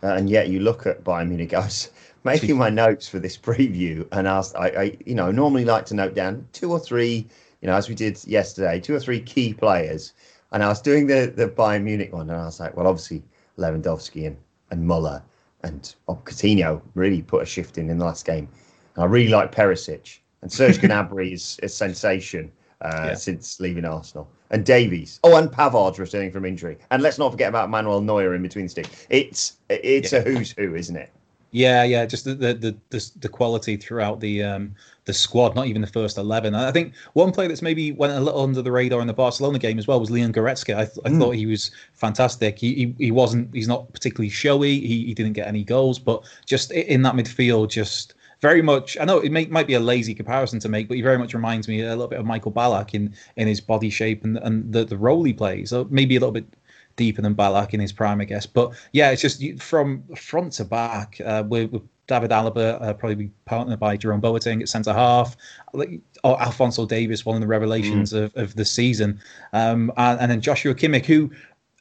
Uh, 0.01 0.15
and 0.15 0.29
yet 0.29 0.49
you 0.49 0.59
look 0.59 0.85
at 0.85 1.03
Bayern 1.03 1.29
Munich. 1.29 1.53
I 1.53 1.59
was 1.59 1.89
making 2.23 2.57
my 2.57 2.69
notes 2.69 3.07
for 3.07 3.19
this 3.19 3.37
preview, 3.49 4.07
and 4.11 4.27
asked, 4.27 4.55
I, 4.55 4.67
I, 4.67 4.97
you 5.05 5.15
know, 5.15 5.31
normally 5.31 5.65
like 5.65 5.85
to 5.87 5.95
note 5.95 6.15
down 6.15 6.47
two 6.53 6.71
or 6.71 6.79
three, 6.79 7.27
you 7.61 7.67
know, 7.67 7.75
as 7.75 7.89
we 7.89 7.95
did 7.95 8.23
yesterday, 8.25 8.79
two 8.79 8.95
or 8.95 8.99
three 8.99 9.21
key 9.21 9.53
players. 9.53 10.13
And 10.51 10.63
I 10.63 10.67
was 10.67 10.81
doing 10.81 11.07
the 11.07 11.33
the 11.35 11.47
Bayern 11.47 11.83
Munich 11.83 12.13
one, 12.13 12.29
and 12.29 12.39
I 12.39 12.45
was 12.45 12.59
like, 12.59 12.75
well, 12.77 12.87
obviously 12.87 13.23
Lewandowski 13.57 14.27
and 14.27 14.37
and 14.71 14.85
Muller 14.85 15.21
and 15.63 15.95
oh, 16.07 16.15
Coutinho 16.25 16.81
really 16.93 17.21
put 17.21 17.41
a 17.41 17.45
shift 17.45 17.77
in 17.77 17.89
in 17.89 17.97
the 17.97 18.05
last 18.05 18.25
game. 18.25 18.47
And 18.95 19.03
I 19.03 19.07
really 19.07 19.29
like 19.29 19.51
Perisic 19.51 20.19
and 20.41 20.51
Serge 20.51 20.77
Gnabry 20.81 21.33
is 21.33 21.59
a 21.63 21.69
sensation 21.69 22.51
uh, 22.81 23.07
yeah. 23.07 23.13
since 23.15 23.59
leaving 23.59 23.85
Arsenal. 23.85 24.29
And 24.51 24.65
Davies. 24.65 25.19
Oh, 25.23 25.35
and 25.37 25.49
Pavard's 25.49 25.97
returning 25.97 26.31
from 26.31 26.45
injury. 26.45 26.77
And 26.91 27.01
let's 27.01 27.17
not 27.17 27.31
forget 27.31 27.49
about 27.49 27.71
Manuel 27.71 28.01
Neuer 28.01 28.35
in 28.35 28.43
between 28.43 28.65
the 28.65 28.69
sticks. 28.69 29.07
It's 29.09 29.57
it's 29.69 30.11
yeah. 30.11 30.19
a 30.19 30.21
who's 30.21 30.51
who, 30.51 30.75
isn't 30.75 30.95
it? 30.95 31.11
Yeah, 31.53 31.83
yeah, 31.83 32.07
just 32.07 32.25
the 32.25 32.33
the 32.33 32.75
the, 32.89 33.11
the 33.19 33.29
quality 33.29 33.77
throughout 33.77 34.19
the 34.19 34.41
um, 34.41 34.73
the 35.05 35.13
squad, 35.13 35.53
not 35.53 35.67
even 35.67 35.81
the 35.83 35.87
first 35.87 36.17
eleven. 36.17 36.55
I 36.55 36.71
think 36.71 36.95
one 37.13 37.31
player 37.31 37.47
that's 37.47 37.61
maybe 37.61 37.91
went 37.91 38.11
a 38.11 38.19
little 38.19 38.41
under 38.41 38.63
the 38.63 38.71
radar 38.71 39.01
in 39.01 39.07
the 39.07 39.13
Barcelona 39.13 39.59
game 39.59 39.77
as 39.77 39.85
well 39.85 39.99
was 39.99 40.09
Leon 40.09 40.33
Goretzka. 40.33 40.75
I, 40.75 40.85
th- 40.85 40.97
I 41.05 41.09
mm. 41.09 41.19
thought 41.19 41.35
he 41.35 41.45
was 41.45 41.69
fantastic. 41.93 42.57
He, 42.57 42.73
he, 42.73 42.95
he 42.97 43.11
wasn't 43.11 43.53
he's 43.53 43.67
not 43.67 43.93
particularly 43.93 44.29
showy. 44.29 44.79
He 44.79 45.05
he 45.05 45.13
didn't 45.13 45.33
get 45.33 45.47
any 45.47 45.63
goals, 45.63 45.99
but 45.99 46.23
just 46.47 46.71
in 46.71 47.03
that 47.03 47.13
midfield, 47.13 47.69
just 47.69 48.15
very 48.41 48.63
much. 48.63 48.97
I 48.99 49.05
know 49.05 49.19
it 49.19 49.31
may, 49.31 49.45
might 49.45 49.67
be 49.67 49.75
a 49.75 49.79
lazy 49.79 50.15
comparison 50.15 50.59
to 50.61 50.69
make, 50.69 50.87
but 50.87 50.97
he 50.97 51.03
very 51.03 51.19
much 51.19 51.35
reminds 51.35 51.67
me 51.67 51.81
a 51.81 51.89
little 51.89 52.07
bit 52.07 52.19
of 52.19 52.25
Michael 52.25 52.51
Ballack 52.51 52.95
in 52.95 53.13
in 53.35 53.47
his 53.47 53.61
body 53.61 53.91
shape 53.91 54.23
and 54.23 54.37
and 54.37 54.73
the 54.73 54.85
the 54.85 54.97
role 54.97 55.23
he 55.23 55.33
plays. 55.33 55.69
So 55.69 55.87
maybe 55.91 56.15
a 56.15 56.19
little 56.19 56.33
bit 56.33 56.47
deeper 56.95 57.21
than 57.21 57.35
Ballack 57.35 57.73
in 57.73 57.79
his 57.79 57.91
prime, 57.91 58.21
I 58.21 58.25
guess. 58.25 58.45
But 58.45 58.73
yeah, 58.91 59.11
it's 59.11 59.21
just 59.21 59.61
from 59.61 60.03
front 60.15 60.53
to 60.53 60.65
back. 60.65 61.19
Uh, 61.23 61.43
with, 61.47 61.71
with 61.71 61.83
David 62.07 62.31
Alaba 62.31 62.81
uh, 62.81 62.93
probably 62.93 63.15
be 63.15 63.31
partnered 63.45 63.79
by 63.79 63.95
Jerome 63.95 64.21
Boateng 64.21 64.61
at 64.61 64.69
centre 64.69 64.93
half. 64.93 65.37
Like, 65.73 66.01
or 66.23 66.41
Alphonso 66.41 66.85
Davies, 66.85 67.25
one 67.25 67.35
of 67.35 67.41
the 67.41 67.47
revelations 67.47 68.13
mm. 68.13 68.23
of, 68.23 68.35
of 68.35 68.55
the 68.55 68.65
season, 68.65 69.19
um, 69.51 69.91
and, 69.97 70.19
and, 70.19 70.31
then 70.31 70.39
Joshua 70.39 70.73
Kimmich, 70.73 71.05
who 71.05 71.29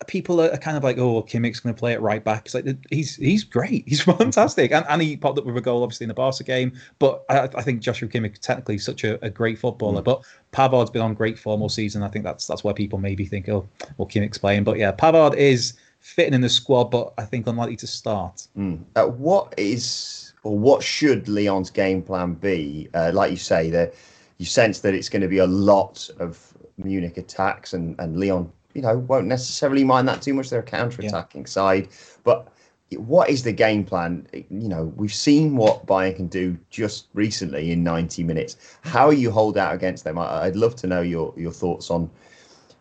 people 0.07 0.41
are 0.41 0.57
kind 0.59 0.77
of 0.77 0.83
like, 0.83 0.99
oh, 0.99 1.23
Kimmich's 1.23 1.61
going 1.61 1.75
to 1.75 1.79
play 1.79 1.93
it 1.93 2.01
right 2.01 2.23
back. 2.23 2.47
It's 2.47 2.55
like 2.55 2.67
he's 2.91 3.17
he's 3.17 3.45
great, 3.45 3.85
he's 3.87 4.03
fantastic, 4.03 4.73
and, 4.73 4.85
and 4.89 5.03
he 5.03 5.17
popped 5.17 5.39
up 5.39 5.45
with 5.45 5.57
a 5.57 5.61
goal 5.61 5.83
obviously 5.83 6.05
in 6.05 6.09
the 6.09 6.15
Barca 6.15 6.45
game. 6.45 6.73
But 6.99 7.25
I, 7.29 7.49
I 7.55 7.63
think 7.63 7.81
Joshua 7.81 8.09
Kimmich 8.09 8.39
technically 8.39 8.79
such 8.79 9.05
a, 9.05 9.23
a 9.25 9.31
great 9.31 9.59
footballer. 9.59 10.01
Mm. 10.01 10.05
But 10.05 10.23
Pavard's 10.53 10.91
been 10.91 11.03
on 11.03 11.15
great 11.15 11.39
form 11.39 11.63
all 11.63 11.69
season. 11.69 12.03
I 12.03 12.09
think 12.09 12.25
that's 12.25 12.47
that's 12.47 12.65
where 12.65 12.75
people 12.75 12.99
maybe 12.99 13.25
think, 13.25 13.49
oh, 13.49 13.69
well, 13.97 14.09
Kimmich's 14.09 14.39
playing. 14.39 14.65
But 14.65 14.79
yeah, 14.79 14.93
Pavard 14.93 15.35
is 15.37 15.75
fitting 16.01 16.35
in 16.35 16.41
the 16.41 16.49
squad, 16.49 16.85
but 16.85 17.13
I 17.19 17.25
think 17.25 17.47
unlikely 17.47 17.77
to 17.77 17.87
start. 17.87 18.47
Mm. 18.57 18.83
Uh, 18.97 19.07
what 19.07 19.55
is 19.57 20.33
or 20.43 20.59
what 20.59 20.83
should 20.83 21.29
Lyon's 21.29 21.71
game 21.71 22.03
plan 22.03 22.35
be? 22.35 22.89
Uh, 22.95 23.11
like 23.15 23.31
you 23.31 23.37
say, 23.37 23.71
that 23.71 23.95
you 24.39 24.47
sense 24.47 24.81
that 24.81 24.95
it's 24.95 25.09
going 25.09 25.23
to 25.23 25.29
be 25.29 25.39
a 25.39 25.47
lot 25.47 26.11
of 26.19 26.53
Munich 26.77 27.17
attacks, 27.17 27.73
and 27.73 27.99
and 28.01 28.19
Lyon 28.19 28.51
you 28.75 28.83
know, 28.83 28.99
won't 28.99 29.27
necessarily 29.27 29.85
mind 29.85 30.09
that 30.09 30.23
too 30.23 30.35
much. 30.35 30.51
They're 30.51 30.61
a 30.61 30.65
counter-attacking 30.65 31.43
yeah. 31.43 31.49
side, 31.49 31.89
but 32.25 32.53
what 32.97 33.31
is 33.31 33.43
the 33.43 33.53
game 33.53 33.85
plan? 33.85 34.27
You 34.33 34.69
know, 34.69 34.93
we've 34.97 35.15
seen 35.15 35.57
what 35.57 35.87
Bayern 35.87 36.17
can 36.17 36.27
do 36.27 36.59
just 36.71 37.09
recently 37.15 37.71
in 37.71 37.83
90 37.83 38.23
minutes. 38.25 38.57
How 38.83 39.11
you 39.11 39.31
hold 39.31 39.57
out 39.57 39.75
against 39.75 40.05
them? 40.05 40.19
I'd 40.19 40.57
love 40.57 40.77
to 40.77 40.87
know 40.87 41.01
your 41.01 41.33
your 41.37 41.53
thoughts 41.53 41.91
on 41.91 42.11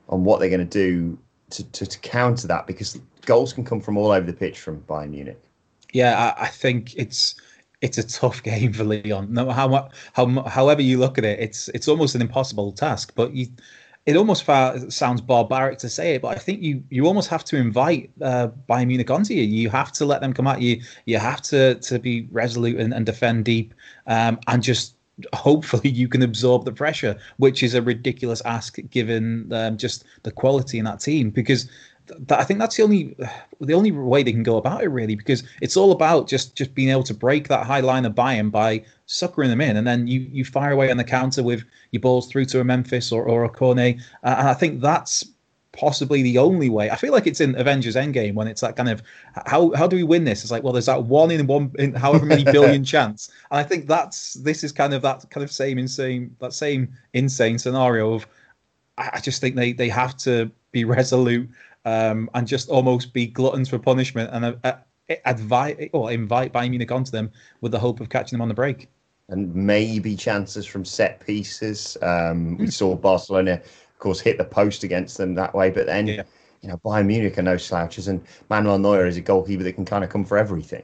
on 0.10 0.24
what 0.24 0.39
they're 0.39 0.50
going 0.50 0.60
to 0.60 0.65
do 0.65 1.17
to, 1.51 1.63
to, 1.71 1.86
to 1.86 2.00
counter 2.00 2.48
that 2.48 2.67
because 2.67 3.00
goals 3.25 3.53
can 3.53 3.63
come 3.63 3.79
from 3.79 3.98
all 3.98 4.12
over 4.12 4.25
the 4.25 4.33
pitch 4.33 4.60
from 4.60 4.81
Bayern 4.81 5.12
Munich. 5.12 5.41
Yeah, 5.93 6.33
I, 6.38 6.43
I 6.43 6.48
think 6.48 6.95
it's 6.95 7.36
it's 7.81 7.98
a 7.98 8.07
tough 8.07 8.43
game 8.51 8.74
for 8.74 8.83
Lyon. 8.83 9.33
No, 9.33 9.50
how 9.51 9.89
how 10.13 10.43
however 10.43 10.81
you 10.81 10.98
look 10.98 11.17
at 11.17 11.25
it, 11.25 11.39
it's 11.39 11.69
it's 11.69 11.88
almost 11.88 12.15
an 12.15 12.21
impossible 12.21 12.71
task. 12.71 13.13
But 13.15 13.33
you 13.33 13.48
it 14.05 14.15
almost 14.17 14.46
sounds 14.91 15.22
barbaric 15.22 15.77
to 15.79 15.89
say 15.89 16.15
it, 16.15 16.22
but 16.22 16.36
I 16.36 16.39
think 16.39 16.62
you 16.62 16.84
you 16.89 17.05
almost 17.05 17.29
have 17.29 17.43
to 17.46 17.58
invite 17.58 18.10
uh, 18.22 18.48
Bayern 18.67 18.88
Munich 18.88 19.12
onto 19.12 19.34
you. 19.34 19.43
You 19.43 19.70
have 19.70 19.91
to 19.93 20.05
let 20.05 20.22
them 20.22 20.34
come 20.34 20.48
at 20.48 20.62
you. 20.62 20.81
You 21.05 21.20
have 21.20 21.41
to 21.43 21.75
to 21.75 22.00
be 22.00 22.27
resolute 22.31 22.79
and, 22.79 22.93
and 22.93 23.05
defend 23.05 23.46
deep, 23.46 23.74
um, 24.08 24.39
and 24.48 24.63
just 24.63 24.96
hopefully 25.34 25.89
you 25.89 26.08
can 26.08 26.24
absorb 26.24 26.65
the 26.65 26.72
pressure, 26.72 27.15
which 27.38 27.62
is 27.62 27.75
a 27.75 27.81
ridiculous 27.81 28.41
ask 28.41 28.77
given 28.89 29.51
um, 29.53 29.77
just 29.77 30.03
the 30.24 30.31
quality 30.31 30.79
in 30.79 30.86
that 30.86 31.00
team. 31.00 31.29
Because 31.29 31.70
that, 32.19 32.39
I 32.39 32.43
think 32.43 32.59
that's 32.59 32.75
the 32.77 32.83
only 32.83 33.15
the 33.59 33.73
only 33.73 33.91
way 33.91 34.23
they 34.23 34.31
can 34.31 34.43
go 34.43 34.57
about 34.57 34.83
it 34.83 34.89
really 34.89 35.15
because 35.15 35.43
it's 35.61 35.77
all 35.77 35.91
about 35.91 36.27
just 36.27 36.55
just 36.55 36.73
being 36.73 36.89
able 36.89 37.03
to 37.03 37.13
break 37.13 37.47
that 37.47 37.65
high 37.65 37.79
line 37.79 38.05
of 38.05 38.13
Bayern 38.13 38.51
by 38.51 38.83
suckering 39.05 39.49
them 39.49 39.61
in 39.61 39.77
and 39.77 39.85
then 39.85 40.07
you 40.07 40.21
you 40.31 40.45
fire 40.45 40.71
away 40.71 40.89
on 40.91 40.97
the 40.97 41.03
counter 41.03 41.43
with 41.43 41.63
your 41.91 42.01
balls 42.01 42.27
through 42.27 42.45
to 42.45 42.59
a 42.59 42.63
Memphis 42.63 43.11
or, 43.11 43.23
or 43.23 43.43
a 43.43 43.49
Cornet 43.49 43.97
uh, 44.23 44.35
and 44.37 44.47
I 44.47 44.53
think 44.53 44.81
that's 44.81 45.25
possibly 45.73 46.21
the 46.21 46.37
only 46.37 46.69
way. 46.69 46.89
I 46.89 46.95
feel 46.95 47.13
like 47.13 47.27
it's 47.27 47.39
in 47.39 47.55
Avengers 47.55 47.95
Endgame 47.95 48.33
when 48.33 48.47
it's 48.47 48.61
that 48.61 48.75
kind 48.75 48.89
of 48.89 49.01
how 49.45 49.73
how 49.75 49.87
do 49.87 49.95
we 49.95 50.03
win 50.03 50.23
this? 50.23 50.41
It's 50.41 50.51
like 50.51 50.63
well, 50.63 50.73
there's 50.73 50.85
that 50.87 51.03
one 51.03 51.31
in 51.31 51.47
one 51.47 51.71
in 51.79 51.93
however 51.93 52.25
many 52.25 52.43
billion 52.43 52.83
chance, 52.93 53.31
and 53.49 53.59
I 53.59 53.63
think 53.63 53.87
that's 53.87 54.33
this 54.35 54.63
is 54.63 54.71
kind 54.71 54.93
of 54.93 55.01
that 55.03 55.29
kind 55.29 55.43
of 55.43 55.51
same 55.51 55.77
insane 55.77 56.35
that 56.39 56.53
same 56.53 56.89
insane 57.13 57.57
scenario 57.57 58.13
of 58.13 58.27
I, 58.97 59.11
I 59.13 59.19
just 59.19 59.41
think 59.41 59.55
they 59.55 59.73
they 59.73 59.89
have 59.89 60.17
to 60.17 60.51
be 60.71 60.85
resolute 60.85 61.49
um, 61.85 62.29
and 62.33 62.47
just 62.47 62.69
almost 62.69 63.13
be 63.13 63.27
gluttons 63.27 63.69
for 63.69 63.79
punishment 63.79 64.29
and 64.33 64.45
uh, 64.45 64.53
uh, 64.63 64.73
advise 65.25 65.89
or 65.93 66.11
invite 66.11 66.53
Bayern 66.53 66.69
Munich 66.69 66.91
onto 66.91 67.11
them 67.11 67.31
with 67.61 67.71
the 67.71 67.79
hope 67.79 68.00
of 68.00 68.09
catching 68.09 68.38
them 68.38 68.41
on 68.41 68.47
the 68.47 68.53
break. 68.53 68.89
And 69.29 69.53
maybe 69.55 70.15
chances 70.15 70.65
from 70.65 70.83
set 70.83 71.25
pieces. 71.25 71.97
Um, 72.01 72.57
we 72.57 72.65
hmm. 72.65 72.69
saw 72.69 72.95
Barcelona, 72.95 73.53
of 73.53 74.00
course, 74.00 74.19
hit 74.19 74.38
the 74.38 74.43
post 74.45 74.83
against 74.83 75.17
them 75.17 75.35
that 75.35 75.53
way, 75.53 75.69
but 75.69 75.85
then. 75.85 76.07
Yeah. 76.07 76.23
You 76.63 76.69
know, 76.69 76.77
Bayern 76.85 77.07
Munich 77.07 77.39
are 77.39 77.41
no 77.41 77.57
slouches, 77.57 78.07
and 78.07 78.21
Manuel 78.51 78.77
Neuer 78.77 79.07
is 79.07 79.17
a 79.17 79.21
goalkeeper 79.21 79.63
that 79.63 79.73
can 79.73 79.83
kind 79.83 80.03
of 80.03 80.11
come 80.11 80.23
for 80.23 80.38
everything. 80.38 80.83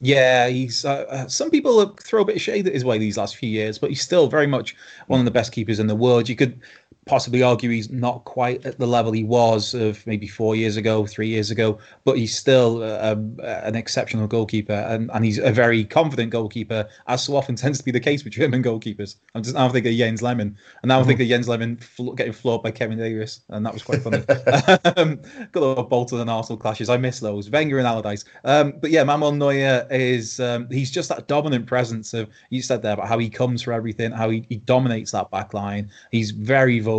Yeah, 0.00 0.46
he's. 0.48 0.84
Uh, 0.84 1.04
uh 1.08 1.26
some 1.26 1.50
people 1.50 1.84
throw 2.00 2.22
a 2.22 2.24
bit 2.24 2.36
of 2.36 2.42
shade 2.42 2.66
at 2.66 2.74
his 2.74 2.84
way 2.84 2.98
these 2.98 3.16
last 3.16 3.36
few 3.36 3.48
years, 3.48 3.78
but 3.78 3.90
he's 3.90 4.02
still 4.02 4.28
very 4.28 4.46
much 4.46 4.76
one 5.06 5.18
of 5.18 5.24
the 5.24 5.32
best 5.32 5.52
keepers 5.52 5.80
in 5.80 5.86
the 5.86 5.96
world. 5.96 6.28
You 6.28 6.36
could 6.36 6.60
possibly 7.06 7.40
argue 7.40 7.70
he's 7.70 7.88
not 7.88 8.24
quite 8.24 8.66
at 8.66 8.78
the 8.80 8.86
level 8.86 9.12
he 9.12 9.22
was 9.22 9.74
of 9.74 10.04
maybe 10.08 10.26
four 10.26 10.56
years 10.56 10.76
ago, 10.76 11.06
three 11.06 11.28
years 11.28 11.52
ago, 11.52 11.78
but 12.04 12.18
he's 12.18 12.36
still 12.36 12.82
uh, 12.82 13.12
um, 13.12 13.38
an 13.44 13.76
exceptional 13.76 14.26
goalkeeper, 14.26 14.72
and, 14.72 15.08
and 15.14 15.24
he's 15.24 15.38
a 15.38 15.52
very 15.52 15.84
confident 15.84 16.30
goalkeeper, 16.30 16.86
as 17.06 17.22
so 17.22 17.36
often 17.36 17.54
tends 17.56 17.78
to 17.78 17.84
be 17.84 17.92
the 17.92 18.00
case 18.00 18.24
with 18.24 18.32
German 18.32 18.60
goalkeepers. 18.60 19.16
I'm 19.36 19.44
just 19.44 19.54
now 19.54 19.68
thinking 19.68 19.92
of 19.92 19.98
Jens 19.98 20.20
Lehmann, 20.20 20.58
and 20.82 20.88
now 20.88 20.98
I'm 20.98 21.06
thinking 21.06 21.26
of 21.26 21.28
Jens 21.28 21.48
Lehmann 21.48 21.76
fl- 21.76 22.10
getting 22.10 22.32
floored 22.32 22.64
by 22.64 22.72
Kevin 22.72 22.98
Davies, 22.98 23.40
and 23.50 23.64
that 23.64 23.72
was 23.72 23.84
quite 23.84 24.02
funny. 24.02 24.24
um, 24.96 25.20
good 25.52 25.62
old 25.62 25.88
Bolton 25.88 26.18
and 26.18 26.28
Arsenal 26.28 26.58
clashes. 26.58 26.90
I 26.90 26.96
miss 26.96 27.20
those. 27.20 27.48
Wenger 27.48 27.78
and 27.78 27.86
Allardyce. 27.86 28.24
Um, 28.44 28.74
but 28.80 28.90
yeah, 28.90 29.04
Manuel 29.04 29.30
Neuer 29.30 29.86
is 29.90 30.40
um, 30.40 30.68
he's 30.70 30.90
just 30.90 31.08
that 31.10 31.28
dominant 31.28 31.66
presence 31.66 32.14
of 32.14 32.28
you 32.50 32.62
said 32.62 32.82
there 32.82 32.94
about 32.94 33.06
how 33.06 33.18
he 33.18 33.30
comes 33.30 33.62
for 33.62 33.72
everything, 33.72 34.10
how 34.10 34.28
he, 34.28 34.44
he 34.48 34.56
dominates 34.56 35.12
that 35.12 35.30
back 35.30 35.54
line. 35.54 35.88
He's 36.10 36.32
very 36.32 36.80
vocal. 36.80 36.95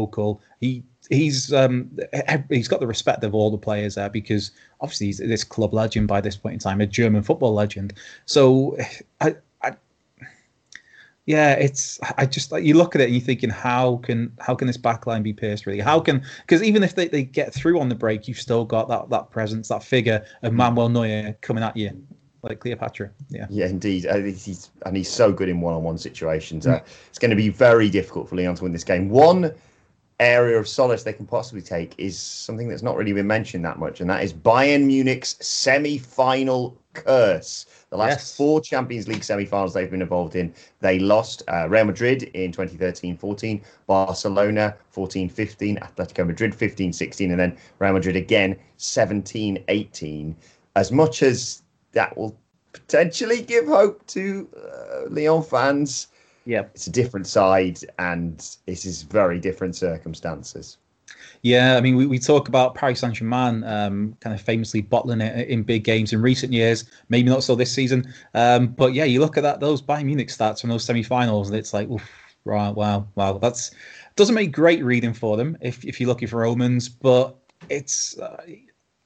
He 0.60 0.84
he's 1.10 1.54
um, 1.54 1.90
he's 2.50 2.68
got 2.68 2.80
the 2.80 2.88
respect 2.88 3.24
of 3.24 3.34
all 3.34 3.52
the 3.52 3.58
players 3.58 3.96
there 3.96 4.10
because 4.10 4.52
obviously 4.82 5.08
he's 5.08 5.18
this 5.18 5.44
club 5.44 5.74
legend 5.74 6.08
by 6.08 6.22
this 6.22 6.36
point 6.36 6.54
in 6.54 6.60
time, 6.60 6.82
a 6.82 6.86
German 6.86 7.24
football 7.24 7.54
legend. 7.54 7.94
So 8.26 8.78
I, 9.22 9.36
I 9.62 9.74
yeah, 11.26 11.54
it's 11.54 12.00
I 12.18 12.26
just 12.26 12.52
like 12.52 12.64
you 12.64 12.76
look 12.76 12.96
at 12.96 13.02
it 13.02 13.06
and 13.06 13.14
you're 13.14 13.22
thinking 13.22 13.50
how 13.50 13.98
can 13.98 14.32
how 14.40 14.56
can 14.56 14.68
this 14.68 14.78
backline 14.78 15.24
be 15.24 15.34
pierced 15.34 15.66
really? 15.66 15.80
How 15.80 16.00
can 16.00 16.24
because 16.42 16.64
even 16.64 16.84
if 16.84 16.96
they, 16.96 17.08
they 17.08 17.24
get 17.24 17.54
through 17.54 17.80
on 17.80 17.90
the 17.90 17.96
break, 17.96 18.28
you've 18.28 18.40
still 18.40 18.66
got 18.66 18.88
that 18.90 19.10
that 19.10 19.32
presence, 19.32 19.70
that 19.70 19.84
figure 19.84 20.26
of 20.44 20.54
Manuel 20.54 20.90
Neuer 20.90 21.38
coming 21.42 21.64
at 21.64 21.76
you 21.76 21.92
like 22.44 22.60
Cleopatra. 22.60 23.10
Yeah. 23.30 23.48
Yeah, 23.50 23.66
indeed. 23.66 24.06
Uh, 24.06 24.18
he's 24.18 24.70
and 24.86 24.96
he's 24.96 25.10
so 25.10 25.32
good 25.32 25.50
in 25.50 25.62
one-on-one 25.62 25.98
situations. 25.98 26.68
Uh, 26.68 26.80
it's 27.10 27.20
going 27.20 27.32
to 27.32 27.36
be 27.36 27.50
very 27.50 27.90
difficult 27.90 28.30
for 28.30 28.36
Lyon 28.36 28.56
to 28.56 28.64
win 28.64 28.72
this 28.72 28.84
game. 28.84 29.10
One 29.10 29.52
area 30.20 30.58
of 30.58 30.68
solace 30.68 31.04
they 31.04 31.14
can 31.14 31.26
possibly 31.26 31.62
take 31.62 31.94
is 31.98 32.18
something 32.18 32.68
that's 32.68 32.82
not 32.82 32.96
really 32.96 33.14
been 33.14 33.28
mentioned 33.28 33.64
that 33.66 33.80
much, 33.80 34.02
and 34.02 34.10
that 34.10 34.24
is 34.24 34.34
Bayern 34.34 34.86
Munich's 34.86 35.38
semi-final 35.40 36.78
curse. 36.94 37.66
The 37.90 37.98
last 37.98 38.20
yes. 38.20 38.36
four 38.36 38.60
Champions 38.60 39.08
League 39.08 39.24
semi-finals 39.24 39.74
they've 39.74 39.90
been 39.90 40.02
involved 40.02 40.36
in, 40.36 40.54
they 40.80 41.00
lost 41.00 41.44
uh, 41.48 41.70
Real 41.70 41.86
Madrid 41.86 42.24
in 42.34 42.52
2013-14, 42.52 43.62
Barcelona 43.86 44.76
14-15, 44.96 45.80
Atletico 45.80 46.26
Madrid 46.26 46.54
15-16, 46.54 47.30
and 47.30 47.40
then 47.40 47.58
Real 47.80 47.94
Madrid 47.94 48.16
again 48.16 48.58
17-18. 48.80 50.36
As 50.76 50.92
much 50.92 51.24
as 51.24 51.62
that 51.94 52.18
will 52.18 52.38
potentially 52.74 53.42
give 53.42 53.68
hope 53.68 54.06
to 54.08 54.48
uh, 54.56 55.10
Lyon 55.10 55.44
fans. 55.44 56.08
Yeah, 56.48 56.62
it's 56.74 56.88
a 56.88 56.92
different 56.92 57.28
side, 57.28 57.80
and 58.00 58.38
this 58.66 58.86
is 58.86 59.02
very 59.02 59.38
different 59.38 59.76
circumstances. 59.76 60.78
Yeah, 61.42 61.76
I 61.76 61.82
mean, 61.82 61.98
we, 61.98 62.06
we 62.06 62.20
talk 62.20 62.48
about 62.48 62.74
Paris 62.74 63.02
Saint 63.02 63.16
Germain 63.16 63.66
um, 63.66 64.16
kind 64.22 64.34
of 64.34 64.40
famously 64.40 64.80
bottling 64.80 65.20
it 65.20 65.50
in 65.50 65.64
big 65.64 65.84
games 65.84 66.14
in 66.14 66.22
recent 66.22 66.54
years. 66.54 66.90
Maybe 67.10 67.30
not 67.30 67.44
so 67.44 67.54
this 67.54 67.74
season, 67.74 68.14
um, 68.34 68.68
but 68.68 68.94
yeah, 68.94 69.04
you 69.04 69.20
look 69.20 69.36
at 69.36 69.44
that 69.44 69.60
those 69.60 69.82
Bayern 69.82 70.06
Munich 70.06 70.30
stats 70.30 70.62
from 70.62 70.70
those 70.70 70.86
semi-finals, 70.86 71.50
and 71.50 71.58
it's 71.58 71.74
like, 71.74 71.90
oof, 71.90 72.10
right, 72.46 72.72
wow, 72.74 73.06
wow, 73.16 73.38
that's 73.40 73.72
doesn't 74.16 74.34
make 74.34 74.54
great 74.54 74.86
reading 74.86 75.14
for 75.14 75.36
them 75.36 75.58
if 75.60 75.84
if 75.84 76.00
you're 76.00 76.08
looking 76.08 76.30
for 76.30 76.46
omens, 76.46 76.88
but 76.88 77.36
it's 77.70 78.18
uh, 78.20 78.42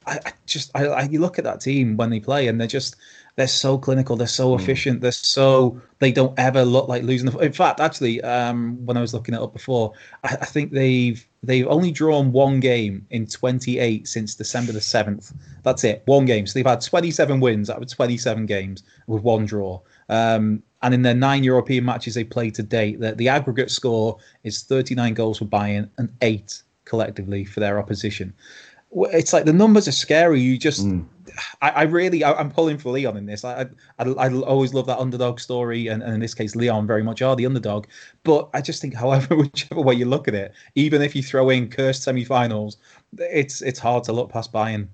I, 0.08 0.20
I 0.26 0.32
just 0.46 0.72
I, 0.76 0.88
I, 0.88 1.02
you 1.04 1.20
look 1.20 1.38
at 1.38 1.44
that 1.46 1.62
team 1.62 1.96
when 1.98 2.10
they 2.10 2.20
play 2.20 2.48
and 2.48 2.60
they're 2.60 2.68
just 2.68 2.96
they're 3.36 3.48
so 3.48 3.78
clinical, 3.78 4.16
they're 4.16 4.28
so 4.28 4.56
hmm. 4.56 4.62
efficient, 4.62 5.02
they're 5.02 5.12
so 5.12 5.80
they 6.00 6.12
don't 6.12 6.38
ever 6.38 6.66
look 6.66 6.88
like 6.88 7.04
losing. 7.04 7.30
The, 7.30 7.38
in 7.40 7.54
fact, 7.54 7.80
actually, 7.80 8.22
um, 8.22 8.84
when 8.86 8.98
I 8.98 9.02
was 9.02 9.14
looking 9.14 9.36
it 9.36 9.42
up 9.42 9.54
before, 9.54 9.94
I, 10.24 10.38
I, 10.42 10.46
think 10.46 10.72
they've 10.72 11.26
they've 11.44 11.68
only 11.68 11.92
drawn 11.92 12.32
one 12.32 12.60
game 12.60 13.06
in 13.12 13.28
28 13.28 14.08
since 14.08 14.36
December 14.36 14.72
the 14.72 14.82
seventh. 14.82 15.34
That's 15.64 15.84
it, 15.84 16.02
one 16.06 16.26
game. 16.26 16.48
So 16.48 16.58
they've 16.58 16.66
had 16.66 16.82
27 16.82 17.40
wins 17.40 17.70
out 17.70 17.82
of 17.82 17.88
27 17.88 18.46
games 18.46 18.84
with 19.08 19.24
one 19.24 19.46
draw. 19.46 19.80
Um, 20.10 20.64
and 20.82 20.94
in 20.94 21.04
their 21.04 21.16
nine 21.16 21.44
European 21.44 21.86
matches 21.86 22.16
they 22.16 22.24
played 22.24 22.56
to 22.56 22.64
date, 22.64 23.00
the, 23.00 23.14
the 23.14 23.30
aggregate 23.30 23.70
score 23.70 24.18
is 24.44 24.64
39 24.64 25.14
goals 25.14 25.38
for 25.38 25.46
Bayern 25.46 25.90
and 25.98 26.10
eight 26.22 26.64
collectively 26.86 27.46
for 27.46 27.60
their 27.60 27.80
opposition 27.80 28.34
it's 28.94 29.34
like 29.34 29.46
the 29.46 29.54
numbers 29.54 29.88
are 29.88 29.94
scary. 29.94 30.42
You 30.42 30.58
just, 30.58 30.86
mm. 30.86 31.06
I, 31.62 31.70
I, 31.70 31.82
really, 31.84 32.24
I, 32.24 32.40
am 32.40 32.52
pulling 32.52 32.78
for 32.78 32.92
Lyon 32.92 33.18
in 33.18 33.26
this. 33.26 33.46
I, 33.46 33.68
I, 34.00 34.06
I 34.06 34.34
always 34.34 34.74
love 34.74 34.88
that 34.88 35.00
underdog 35.00 35.40
story, 35.40 35.88
and, 35.88 36.04
and, 36.04 36.14
in 36.14 36.20
this 36.20 36.34
case, 36.34 36.56
Lyon 36.56 36.88
very 36.88 37.04
much 37.04 37.22
are 37.22 37.36
the 37.36 37.46
underdog. 37.46 37.86
But 38.24 38.50
I 38.54 38.62
just 38.62 38.82
think, 38.82 38.94
however, 39.04 39.36
whichever 39.36 39.82
way 39.82 39.96
you 39.96 40.06
look 40.06 40.28
at 40.28 40.36
it, 40.36 40.54
even 40.76 41.02
if 41.02 41.16
you 41.16 41.24
throw 41.24 41.50
in 41.50 41.70
cursed 41.70 42.04
semi-finals, 42.04 42.78
it's 43.18 43.62
it's 43.62 43.80
hard 43.80 44.04
to 44.06 44.14
look 44.14 44.32
past 44.32 44.52
Bayern. 44.52 44.88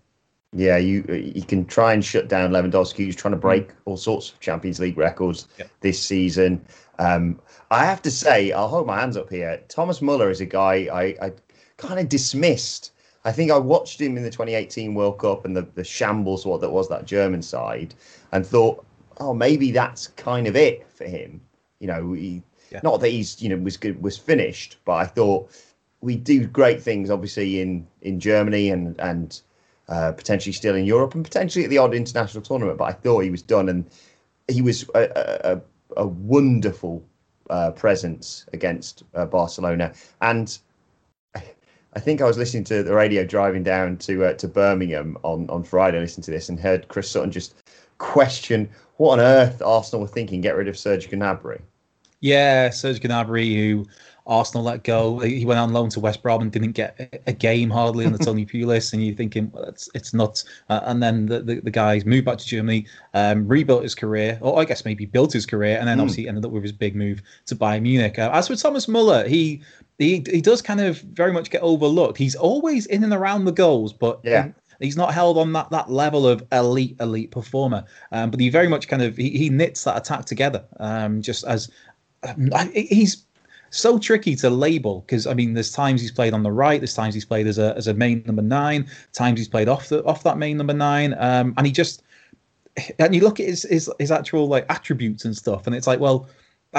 Yeah, 0.53 0.77
you 0.77 1.03
you 1.03 1.43
can 1.43 1.65
try 1.65 1.93
and 1.93 2.03
shut 2.03 2.29
down 2.29 2.51
Lewandowski, 2.51 3.05
who's 3.05 3.15
trying 3.15 3.33
to 3.33 3.39
break 3.39 3.69
mm. 3.69 3.75
all 3.85 3.97
sorts 3.97 4.31
of 4.31 4.39
Champions 4.39 4.79
League 4.79 4.97
records 4.97 5.47
yeah. 5.57 5.65
this 5.81 6.01
season. 6.01 6.65
Um, 6.99 7.39
I 7.69 7.85
have 7.85 8.01
to 8.03 8.11
say, 8.11 8.51
I'll 8.51 8.69
hold 8.69 8.87
my 8.87 8.99
hands 8.99 9.17
up 9.17 9.29
here. 9.29 9.61
Thomas 9.67 10.01
Muller 10.01 10.31
is 10.31 10.41
a 10.41 10.45
guy 10.45 10.87
I, 10.91 11.27
I 11.27 11.31
kind 11.75 11.99
of 11.99 12.09
dismissed 12.09 12.91
I 13.27 13.33
think 13.33 13.51
I 13.51 13.57
watched 13.57 13.99
him 13.99 14.15
in 14.15 14.23
the 14.23 14.29
2018 14.29 14.93
World 14.93 15.19
Cup 15.19 15.43
and 15.43 15.53
the, 15.53 15.67
the 15.75 15.83
shambles 15.83 16.45
what 16.45 16.61
that 16.61 16.69
was 16.69 16.87
that 16.87 17.03
German 17.03 17.41
side, 17.41 17.93
and 18.31 18.45
thought, 18.45 18.85
oh, 19.17 19.33
maybe 19.33 19.71
that's 19.71 20.07
kind 20.07 20.47
of 20.47 20.55
it 20.55 20.89
for 20.89 21.03
him. 21.03 21.41
You 21.79 21.87
know, 21.87 22.13
he, 22.13 22.41
yeah. 22.71 22.79
not 22.83 23.01
that 23.01 23.09
he's 23.09 23.41
you 23.41 23.49
know 23.49 23.57
was 23.57 23.75
good 23.75 24.01
was 24.01 24.17
finished, 24.17 24.77
but 24.85 24.93
I 24.93 25.05
thought 25.05 25.51
we 25.99 26.15
do 26.15 26.47
great 26.47 26.81
things 26.81 27.09
obviously 27.09 27.59
in 27.59 27.85
in 28.01 28.17
Germany 28.17 28.69
and 28.69 28.97
and 28.99 29.41
uh, 29.89 30.13
potentially 30.13 30.53
still 30.53 30.75
in 30.75 30.85
Europe 30.85 31.13
and 31.13 31.25
potentially 31.25 31.65
at 31.65 31.69
the 31.69 31.79
odd 31.79 31.93
international 31.93 32.41
tournament. 32.41 32.77
But 32.77 32.85
I 32.85 32.93
thought 32.93 33.25
he 33.25 33.29
was 33.29 33.41
done, 33.41 33.67
and 33.67 33.83
he 34.47 34.61
was 34.61 34.89
a, 34.95 35.09
a, 35.43 35.61
a 35.97 36.07
wonderful 36.07 37.03
uh, 37.49 37.71
presence 37.71 38.45
against 38.53 39.03
uh, 39.15 39.25
Barcelona 39.25 39.91
and 40.21 40.57
I 41.95 41.99
think 41.99 42.21
I 42.21 42.25
was 42.25 42.37
listening 42.37 42.63
to 42.65 42.83
the 42.83 42.93
radio 42.93 43.23
driving 43.25 43.63
down 43.63 43.97
to 43.97 44.25
uh, 44.25 44.33
to 44.33 44.47
Birmingham 44.47 45.17
on, 45.23 45.49
on 45.49 45.63
Friday, 45.63 45.99
listening 45.99 46.25
to 46.25 46.31
this, 46.31 46.49
and 46.49 46.59
heard 46.59 46.87
Chris 46.89 47.09
Sutton 47.09 47.31
just 47.31 47.55
question 47.97 48.69
what 48.97 49.13
on 49.13 49.19
earth 49.19 49.61
Arsenal 49.61 50.01
were 50.01 50.07
thinking, 50.07 50.41
get 50.41 50.55
rid 50.55 50.67
of 50.67 50.77
Serge 50.77 51.09
Gnabry. 51.09 51.61
Yeah, 52.19 52.69
Serge 52.71 52.99
Gnabry, 52.99 53.55
who 53.55 53.85
Arsenal 54.25 54.63
let 54.63 54.83
go. 54.83 55.19
He 55.19 55.45
went 55.45 55.59
on 55.59 55.71
loan 55.71 55.89
to 55.89 55.99
West 55.99 56.21
Brom 56.21 56.41
and 56.41 56.51
didn't 56.51 56.73
get 56.73 57.21
a 57.27 57.33
game 57.33 57.69
hardly 57.69 58.05
on 58.05 58.11
the 58.11 58.17
Tony 58.17 58.45
Pulis, 58.45 58.91
and 58.91 59.05
you're 59.05 59.15
thinking, 59.15 59.49
well, 59.51 59.63
it's 59.63 59.89
it's 59.93 60.13
nuts. 60.13 60.45
Uh, 60.69 60.81
and 60.83 61.01
then 61.01 61.27
the, 61.27 61.41
the, 61.41 61.59
the, 61.61 61.71
guys 61.71 62.05
moved 62.05 62.25
back 62.25 62.37
to 62.39 62.45
Germany, 62.45 62.85
um, 63.13 63.47
rebuilt 63.47 63.83
his 63.83 63.95
career, 63.95 64.37
or 64.41 64.59
I 64.59 64.65
guess 64.65 64.83
maybe 64.83 65.05
built 65.05 65.31
his 65.31 65.45
career, 65.45 65.77
and 65.77 65.87
then 65.87 65.97
mm. 65.97 66.01
obviously 66.01 66.27
ended 66.27 66.43
up 66.43 66.51
with 66.51 66.63
his 66.63 66.73
big 66.73 66.95
move 66.95 67.21
to 67.45 67.55
Bayern 67.55 67.83
Munich. 67.83 68.19
Uh, 68.19 68.29
as 68.33 68.47
for 68.47 68.55
Thomas 68.55 68.87
Muller, 68.87 69.27
he 69.27 69.61
he 69.97 70.23
he 70.29 70.41
does 70.41 70.61
kind 70.61 70.79
of 70.79 70.99
very 71.01 71.33
much 71.33 71.49
get 71.49 71.61
overlooked. 71.61 72.17
He's 72.17 72.35
always 72.35 72.85
in 72.87 73.03
and 73.03 73.13
around 73.13 73.45
the 73.45 73.51
goals, 73.51 73.93
but 73.93 74.19
yeah. 74.23 74.51
He's 74.79 74.95
not 74.95 75.11
held 75.11 75.39
on 75.39 75.53
that, 75.53 75.71
that 75.71 75.89
level 75.89 76.27
of 76.27 76.43
elite 76.51 76.97
elite 76.99 77.31
performer, 77.31 77.83
um, 78.11 78.29
but 78.29 78.39
he 78.39 78.49
very 78.49 78.67
much 78.67 78.87
kind 78.87 79.01
of 79.01 79.17
he, 79.17 79.31
he 79.31 79.49
knits 79.49 79.83
that 79.85 79.97
attack 79.97 80.25
together. 80.25 80.63
Um, 80.79 81.19
just 81.19 81.45
as 81.45 81.71
um, 82.21 82.51
he's 82.73 83.25
so 83.71 83.97
tricky 83.97 84.35
to 84.35 84.49
label 84.49 85.01
because 85.01 85.25
I 85.25 85.33
mean, 85.33 85.53
there's 85.53 85.71
times 85.71 86.01
he's 86.01 86.11
played 86.11 86.33
on 86.33 86.43
the 86.43 86.51
right, 86.51 86.79
there's 86.79 86.93
times 86.93 87.15
he's 87.15 87.25
played 87.25 87.47
as 87.47 87.57
a 87.57 87.75
as 87.75 87.87
a 87.87 87.93
main 87.93 88.23
number 88.27 88.43
nine, 88.43 88.87
times 89.13 89.39
he's 89.39 89.47
played 89.47 89.67
off 89.67 89.89
the 89.89 90.03
off 90.05 90.21
that 90.23 90.37
main 90.37 90.57
number 90.57 90.73
nine, 90.73 91.15
um, 91.17 91.55
and 91.57 91.65
he 91.65 91.73
just 91.73 92.03
and 92.99 93.15
you 93.15 93.21
look 93.21 93.39
at 93.39 93.47
his, 93.47 93.63
his 93.63 93.91
his 93.99 94.11
actual 94.11 94.47
like 94.47 94.65
attributes 94.69 95.25
and 95.25 95.35
stuff, 95.35 95.65
and 95.65 95.75
it's 95.75 95.87
like, 95.87 95.99
well, 95.99 96.27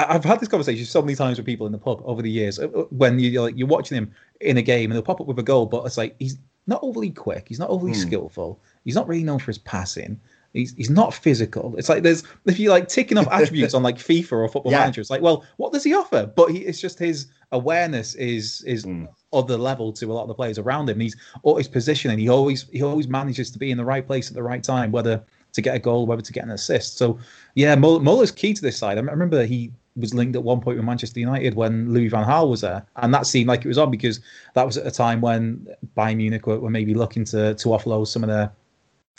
I've 0.07 0.23
had 0.23 0.39
this 0.39 0.49
conversation 0.49 0.85
so 0.85 1.01
many 1.01 1.15
times 1.15 1.37
with 1.37 1.45
people 1.45 1.65
in 1.65 1.71
the 1.71 1.77
pub 1.77 2.01
over 2.05 2.21
the 2.21 2.29
years 2.29 2.59
uh, 2.59 2.67
uh, 2.67 2.83
when 2.89 3.19
you, 3.19 3.39
are 3.39 3.43
like 3.45 3.57
you're 3.57 3.67
watching 3.67 3.97
him 3.97 4.11
in 4.41 4.57
a 4.57 4.61
game 4.61 4.91
and 4.91 4.93
he'll 4.93 5.03
pop 5.03 5.21
up 5.21 5.27
with 5.27 5.39
a 5.39 5.43
goal, 5.43 5.65
but 5.65 5.85
it's 5.85 5.97
like 5.97 6.15
he's 6.19 6.37
not 6.67 6.79
overly 6.83 7.09
quick, 7.09 7.47
he's 7.47 7.59
not 7.59 7.69
overly 7.69 7.93
mm. 7.93 8.01
skillful, 8.01 8.59
he's 8.85 8.95
not 8.95 9.07
really 9.07 9.23
known 9.23 9.39
for 9.39 9.47
his 9.47 9.57
passing. 9.57 10.19
He's, 10.53 10.73
he's 10.73 10.89
not 10.89 11.13
physical. 11.13 11.75
It's 11.77 11.89
like 11.89 12.01
there's 12.01 12.23
if 12.45 12.57
you 12.59 12.71
like 12.71 12.87
ticking 12.87 13.19
off 13.19 13.27
attributes 13.31 13.75
on 13.75 13.83
like 13.83 13.97
FIFA 13.97 14.31
or 14.31 14.47
Football 14.49 14.71
yeah. 14.71 14.79
Manager, 14.79 15.01
it's 15.01 15.11
like, 15.11 15.21
well, 15.21 15.45
what 15.57 15.71
does 15.71 15.83
he 15.83 15.93
offer? 15.93 16.25
But 16.25 16.49
he, 16.49 16.59
it's 16.59 16.81
just 16.81 16.97
his 16.97 17.27
awareness 17.51 18.15
is 18.15 18.63
is 18.63 18.85
mm. 18.85 19.07
other 19.31 19.57
level 19.57 19.93
to 19.93 20.05
a 20.07 20.13
lot 20.13 20.23
of 20.23 20.27
the 20.27 20.33
players 20.33 20.57
around 20.57 20.89
him. 20.89 20.99
he's 20.99 21.15
or 21.43 21.59
his 21.59 21.67
positioning. 21.67 22.17
He 22.17 22.29
always 22.29 22.67
he 22.71 22.81
always 22.81 23.07
manages 23.07 23.51
to 23.51 23.59
be 23.59 23.69
in 23.69 23.77
the 23.77 23.85
right 23.85 24.05
place 24.05 24.29
at 24.29 24.33
the 24.33 24.43
right 24.43 24.63
time, 24.63 24.91
whether 24.91 25.23
to 25.53 25.61
get 25.61 25.75
a 25.75 25.79
goal, 25.79 26.05
whether 26.05 26.21
to 26.21 26.33
get 26.33 26.43
an 26.43 26.51
assist. 26.51 26.97
So 26.97 27.19
yeah, 27.55 27.75
Muller's 27.75 28.31
key 28.31 28.53
to 28.53 28.61
this 28.61 28.77
side. 28.77 28.97
I 28.97 29.01
remember 29.01 29.45
he 29.45 29.71
was 29.95 30.13
linked 30.13 30.35
at 30.35 30.43
one 30.43 30.61
point 30.61 30.77
with 30.77 30.85
Manchester 30.85 31.19
United 31.19 31.55
when 31.55 31.93
Louis 31.93 32.07
van 32.07 32.25
Gaal 32.25 32.49
was 32.49 32.61
there, 32.61 32.85
and 32.97 33.13
that 33.13 33.27
seemed 33.27 33.47
like 33.47 33.65
it 33.65 33.67
was 33.67 33.77
on 33.77 33.91
because 33.91 34.19
that 34.55 34.65
was 34.65 34.77
at 34.77 34.87
a 34.87 34.91
time 34.91 35.21
when 35.21 35.67
Bayern 35.97 36.17
Munich 36.17 36.47
were, 36.47 36.59
were 36.59 36.69
maybe 36.69 36.93
looking 36.93 37.25
to 37.25 37.55
to 37.55 37.69
offload 37.69 38.07
some 38.07 38.23
of 38.23 38.29
their 38.29 38.51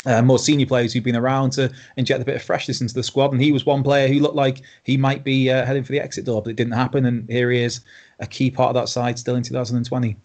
uh, 0.07 0.23
more 0.23 0.39
senior 0.39 0.67
players 0.67 0.93
who've 0.93 1.05
been 1.05 1.17
around 1.17 1.51
to 1.51 1.71
inject 1.97 2.23
a 2.23 2.25
bit 2.25 2.37
of 2.37 2.43
freshness 2.43 2.81
into 2.81 2.95
the 2.95 3.03
squad. 3.03 3.33
And 3.33 3.43
he 3.43 3.53
was 3.53 3.67
one 3.67 3.83
player 3.83 4.09
who 4.09 4.21
looked 4.21 4.37
like 4.37 4.63
he 4.85 4.97
might 4.97 5.25
be 5.25 5.51
uh, 5.51 5.65
heading 5.67 5.85
for 5.85 5.93
the 5.93 6.01
exit 6.01 6.25
door, 6.25 6.43
but 6.43 6.51
it 6.51 6.57
didn't 6.57 6.73
happen. 6.73 7.05
And 7.05 7.29
here 7.29 7.51
he 7.51 7.63
is, 7.63 7.81
a 8.19 8.27
key 8.27 8.51
part 8.51 8.75
of 8.75 8.75
that 8.81 8.89
side 8.89 9.19
still 9.19 9.37
in 9.37 9.43
2020. 9.43 10.17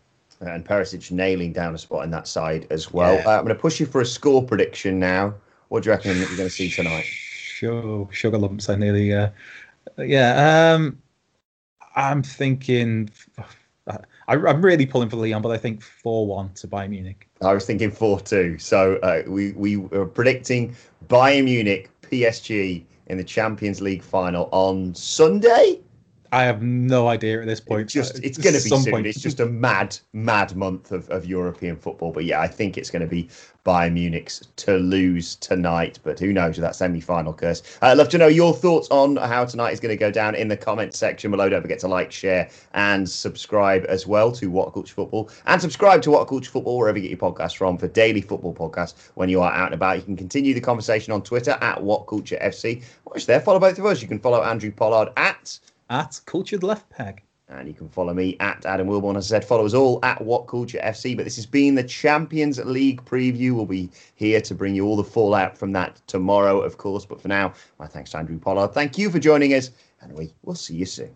And 0.42 0.66
Perisic 0.66 1.12
nailing 1.12 1.54
down 1.54 1.76
a 1.76 1.78
spot 1.78 2.04
in 2.04 2.12
that 2.12 2.28
side 2.28 2.68
as 2.70 2.92
well. 2.94 3.16
Yeah. 3.16 3.28
Uh, 3.28 3.38
I'm 3.38 3.46
going 3.46 3.56
to 3.56 3.62
push 3.62 3.80
you 3.80 3.86
for 3.86 4.02
a 4.02 4.06
score 4.06 4.44
prediction 4.44 5.00
now. 5.00 5.34
What 5.70 5.84
do 5.84 5.90
you 5.90 5.96
reckon 5.96 6.20
that 6.20 6.28
you're 6.28 6.38
going 6.38 6.50
to 6.50 6.56
see 6.56 6.70
tonight? 6.70 7.06
Sure, 7.06 8.08
sugar 8.12 8.38
lumps. 8.38 8.70
I 8.70 8.76
nearly, 8.76 9.14
uh, 9.14 9.30
yeah. 9.98 10.74
Um, 10.74 11.02
I'm 11.96 12.24
thinking. 12.24 13.10
I, 13.88 14.00
am 14.28 14.66
really 14.66 14.88
pulling 14.88 15.10
for 15.10 15.18
Lyon, 15.18 15.42
but 15.44 15.52
I 15.52 15.58
think 15.58 15.82
four 15.82 16.26
one 16.26 16.52
to 16.54 16.68
Bayern 16.68 16.90
Munich. 16.90 17.30
I 17.42 17.54
was 17.54 17.66
thinking 17.66 17.92
four 17.92 18.20
two. 18.20 18.58
So 18.58 18.96
uh, 18.98 19.24
we 19.28 19.52
we 19.52 19.78
were 19.78 20.08
predicting 20.08 20.76
Bayern 21.08 21.46
Munich 21.46 21.90
PSG 22.02 22.84
in 23.08 23.18
the 23.18 23.24
Champions 23.24 23.82
League 23.82 24.04
final 24.04 24.50
on 24.52 24.96
Sunday. 24.96 25.80
I 26.36 26.44
have 26.44 26.62
no 26.62 27.08
idea 27.08 27.40
at 27.40 27.48
this 27.48 27.62
point. 27.62 27.84
It's 27.84 27.94
just 27.94 28.22
it's 28.22 28.38
going 28.38 28.56
to 28.56 28.62
be 28.62 28.70
soon. 28.70 28.92
Point. 28.92 29.08
It's 29.08 29.22
just 29.22 29.40
a 29.40 29.46
mad, 29.46 29.98
mad 30.12 30.54
month 30.54 30.92
of, 30.92 31.10
of 31.10 31.26
European 31.26 31.78
football. 31.78 32.12
But 32.12 32.26
yeah, 32.26 32.42
I 32.42 32.48
think 32.48 32.78
it's 32.78 32.90
going 32.90 33.04
to 33.04 33.08
be 33.08 33.30
Bayern 33.66 33.94
Munich's 33.94 34.46
to 34.58 34.76
lose 34.76 35.38
tonight. 35.38 35.98
But 36.04 36.20
who 36.20 36.34
knows 36.34 36.58
with 36.58 36.64
that 36.64 36.76
semi-final 36.76 37.32
curse? 37.32 37.64
Uh, 37.82 37.86
I'd 37.86 37.98
love 37.98 38.10
to 38.10 38.18
know 38.18 38.28
your 38.28 38.54
thoughts 38.54 38.90
on 38.92 39.16
how 39.16 39.46
tonight 39.46 39.72
is 39.72 39.80
going 39.80 39.94
to 39.94 39.98
go 39.98 40.12
down 40.12 40.36
in 40.36 40.50
the 40.50 40.58
comments 40.58 40.98
section 40.98 41.32
below. 41.32 41.48
Don't 41.48 41.62
forget 41.62 41.80
to 41.80 41.88
like, 41.88 42.12
share, 42.12 42.50
and 42.74 43.10
subscribe 43.10 43.86
as 43.88 44.06
well 44.06 44.30
to 44.34 44.52
What 44.52 44.74
Culture 44.74 44.94
Football, 44.94 45.30
and 45.46 45.62
subscribe 45.62 46.02
to 46.02 46.12
What 46.12 46.28
Culture 46.28 46.52
Football 46.52 46.78
wherever 46.78 46.98
you 46.98 47.08
get 47.08 47.18
your 47.18 47.32
podcasts 47.32 47.56
from 47.56 47.78
for 47.78 47.88
daily 47.88 48.22
football 48.22 48.54
podcasts 48.54 48.96
when 49.14 49.30
you 49.30 49.40
are 49.40 49.54
out 49.54 49.68
and 49.68 49.74
about. 49.74 50.00
You 50.00 50.04
can 50.04 50.18
continue 50.18 50.54
the 50.54 50.60
conversation 50.60 51.14
on 51.14 51.22
Twitter 51.22 51.58
at 51.62 51.82
What 51.82 52.08
Culture 52.08 52.38
FC. 52.42 52.84
Watch 53.06 53.26
there, 53.26 53.40
follow 53.40 53.60
both 53.60 53.80
of 53.80 53.86
us. 53.86 54.02
You 54.02 54.10
can 54.10 54.20
follow 54.20 54.44
Andrew 54.44 54.70
Pollard 54.70 55.14
at 55.16 55.58
at 55.90 56.20
Cultured 56.26 56.64
Left 56.64 56.90
Peg. 56.90 57.22
And 57.48 57.68
you 57.68 57.76
can 57.76 57.90
follow 57.90 58.14
me 58.14 58.38
at 58.40 58.66
Adam 58.66 58.88
Wilborn. 58.88 59.18
As 59.18 59.32
I 59.32 59.36
said, 59.36 59.46
follow 59.46 59.66
us 59.66 59.76
all 59.76 60.00
at 60.04 60.20
What 60.20 60.48
Culture 60.48 60.80
FC. 60.84 61.16
But 61.16 61.26
this 61.26 61.36
has 61.36 61.46
been 61.46 61.76
the 61.76 61.84
Champions 61.84 62.58
League 62.58 63.06
preview. 63.06 63.54
We'll 63.54 63.68
be 63.68 63.92
here 64.16 64.42
to 64.42 64.56
bring 64.56 64.74
you 64.74 64.86
all 64.86 64.98
the 64.98 65.04
fallout 65.04 65.56
from 65.56 65.72
that 65.74 66.02
tomorrow, 66.08 66.62
of 66.62 66.78
course. 66.78 67.06
But 67.06 67.22
for 67.22 67.28
now, 67.28 67.54
my 67.78 67.86
thanks 67.86 68.12
to 68.12 68.18
Andrew 68.18 68.40
Pollard. 68.40 68.74
Thank 68.74 68.98
you 68.98 69.12
for 69.12 69.20
joining 69.20 69.54
us, 69.54 69.70
and 70.02 70.12
we 70.14 70.34
will 70.44 70.56
see 70.56 70.74
you 70.76 70.86
soon. 70.86 71.16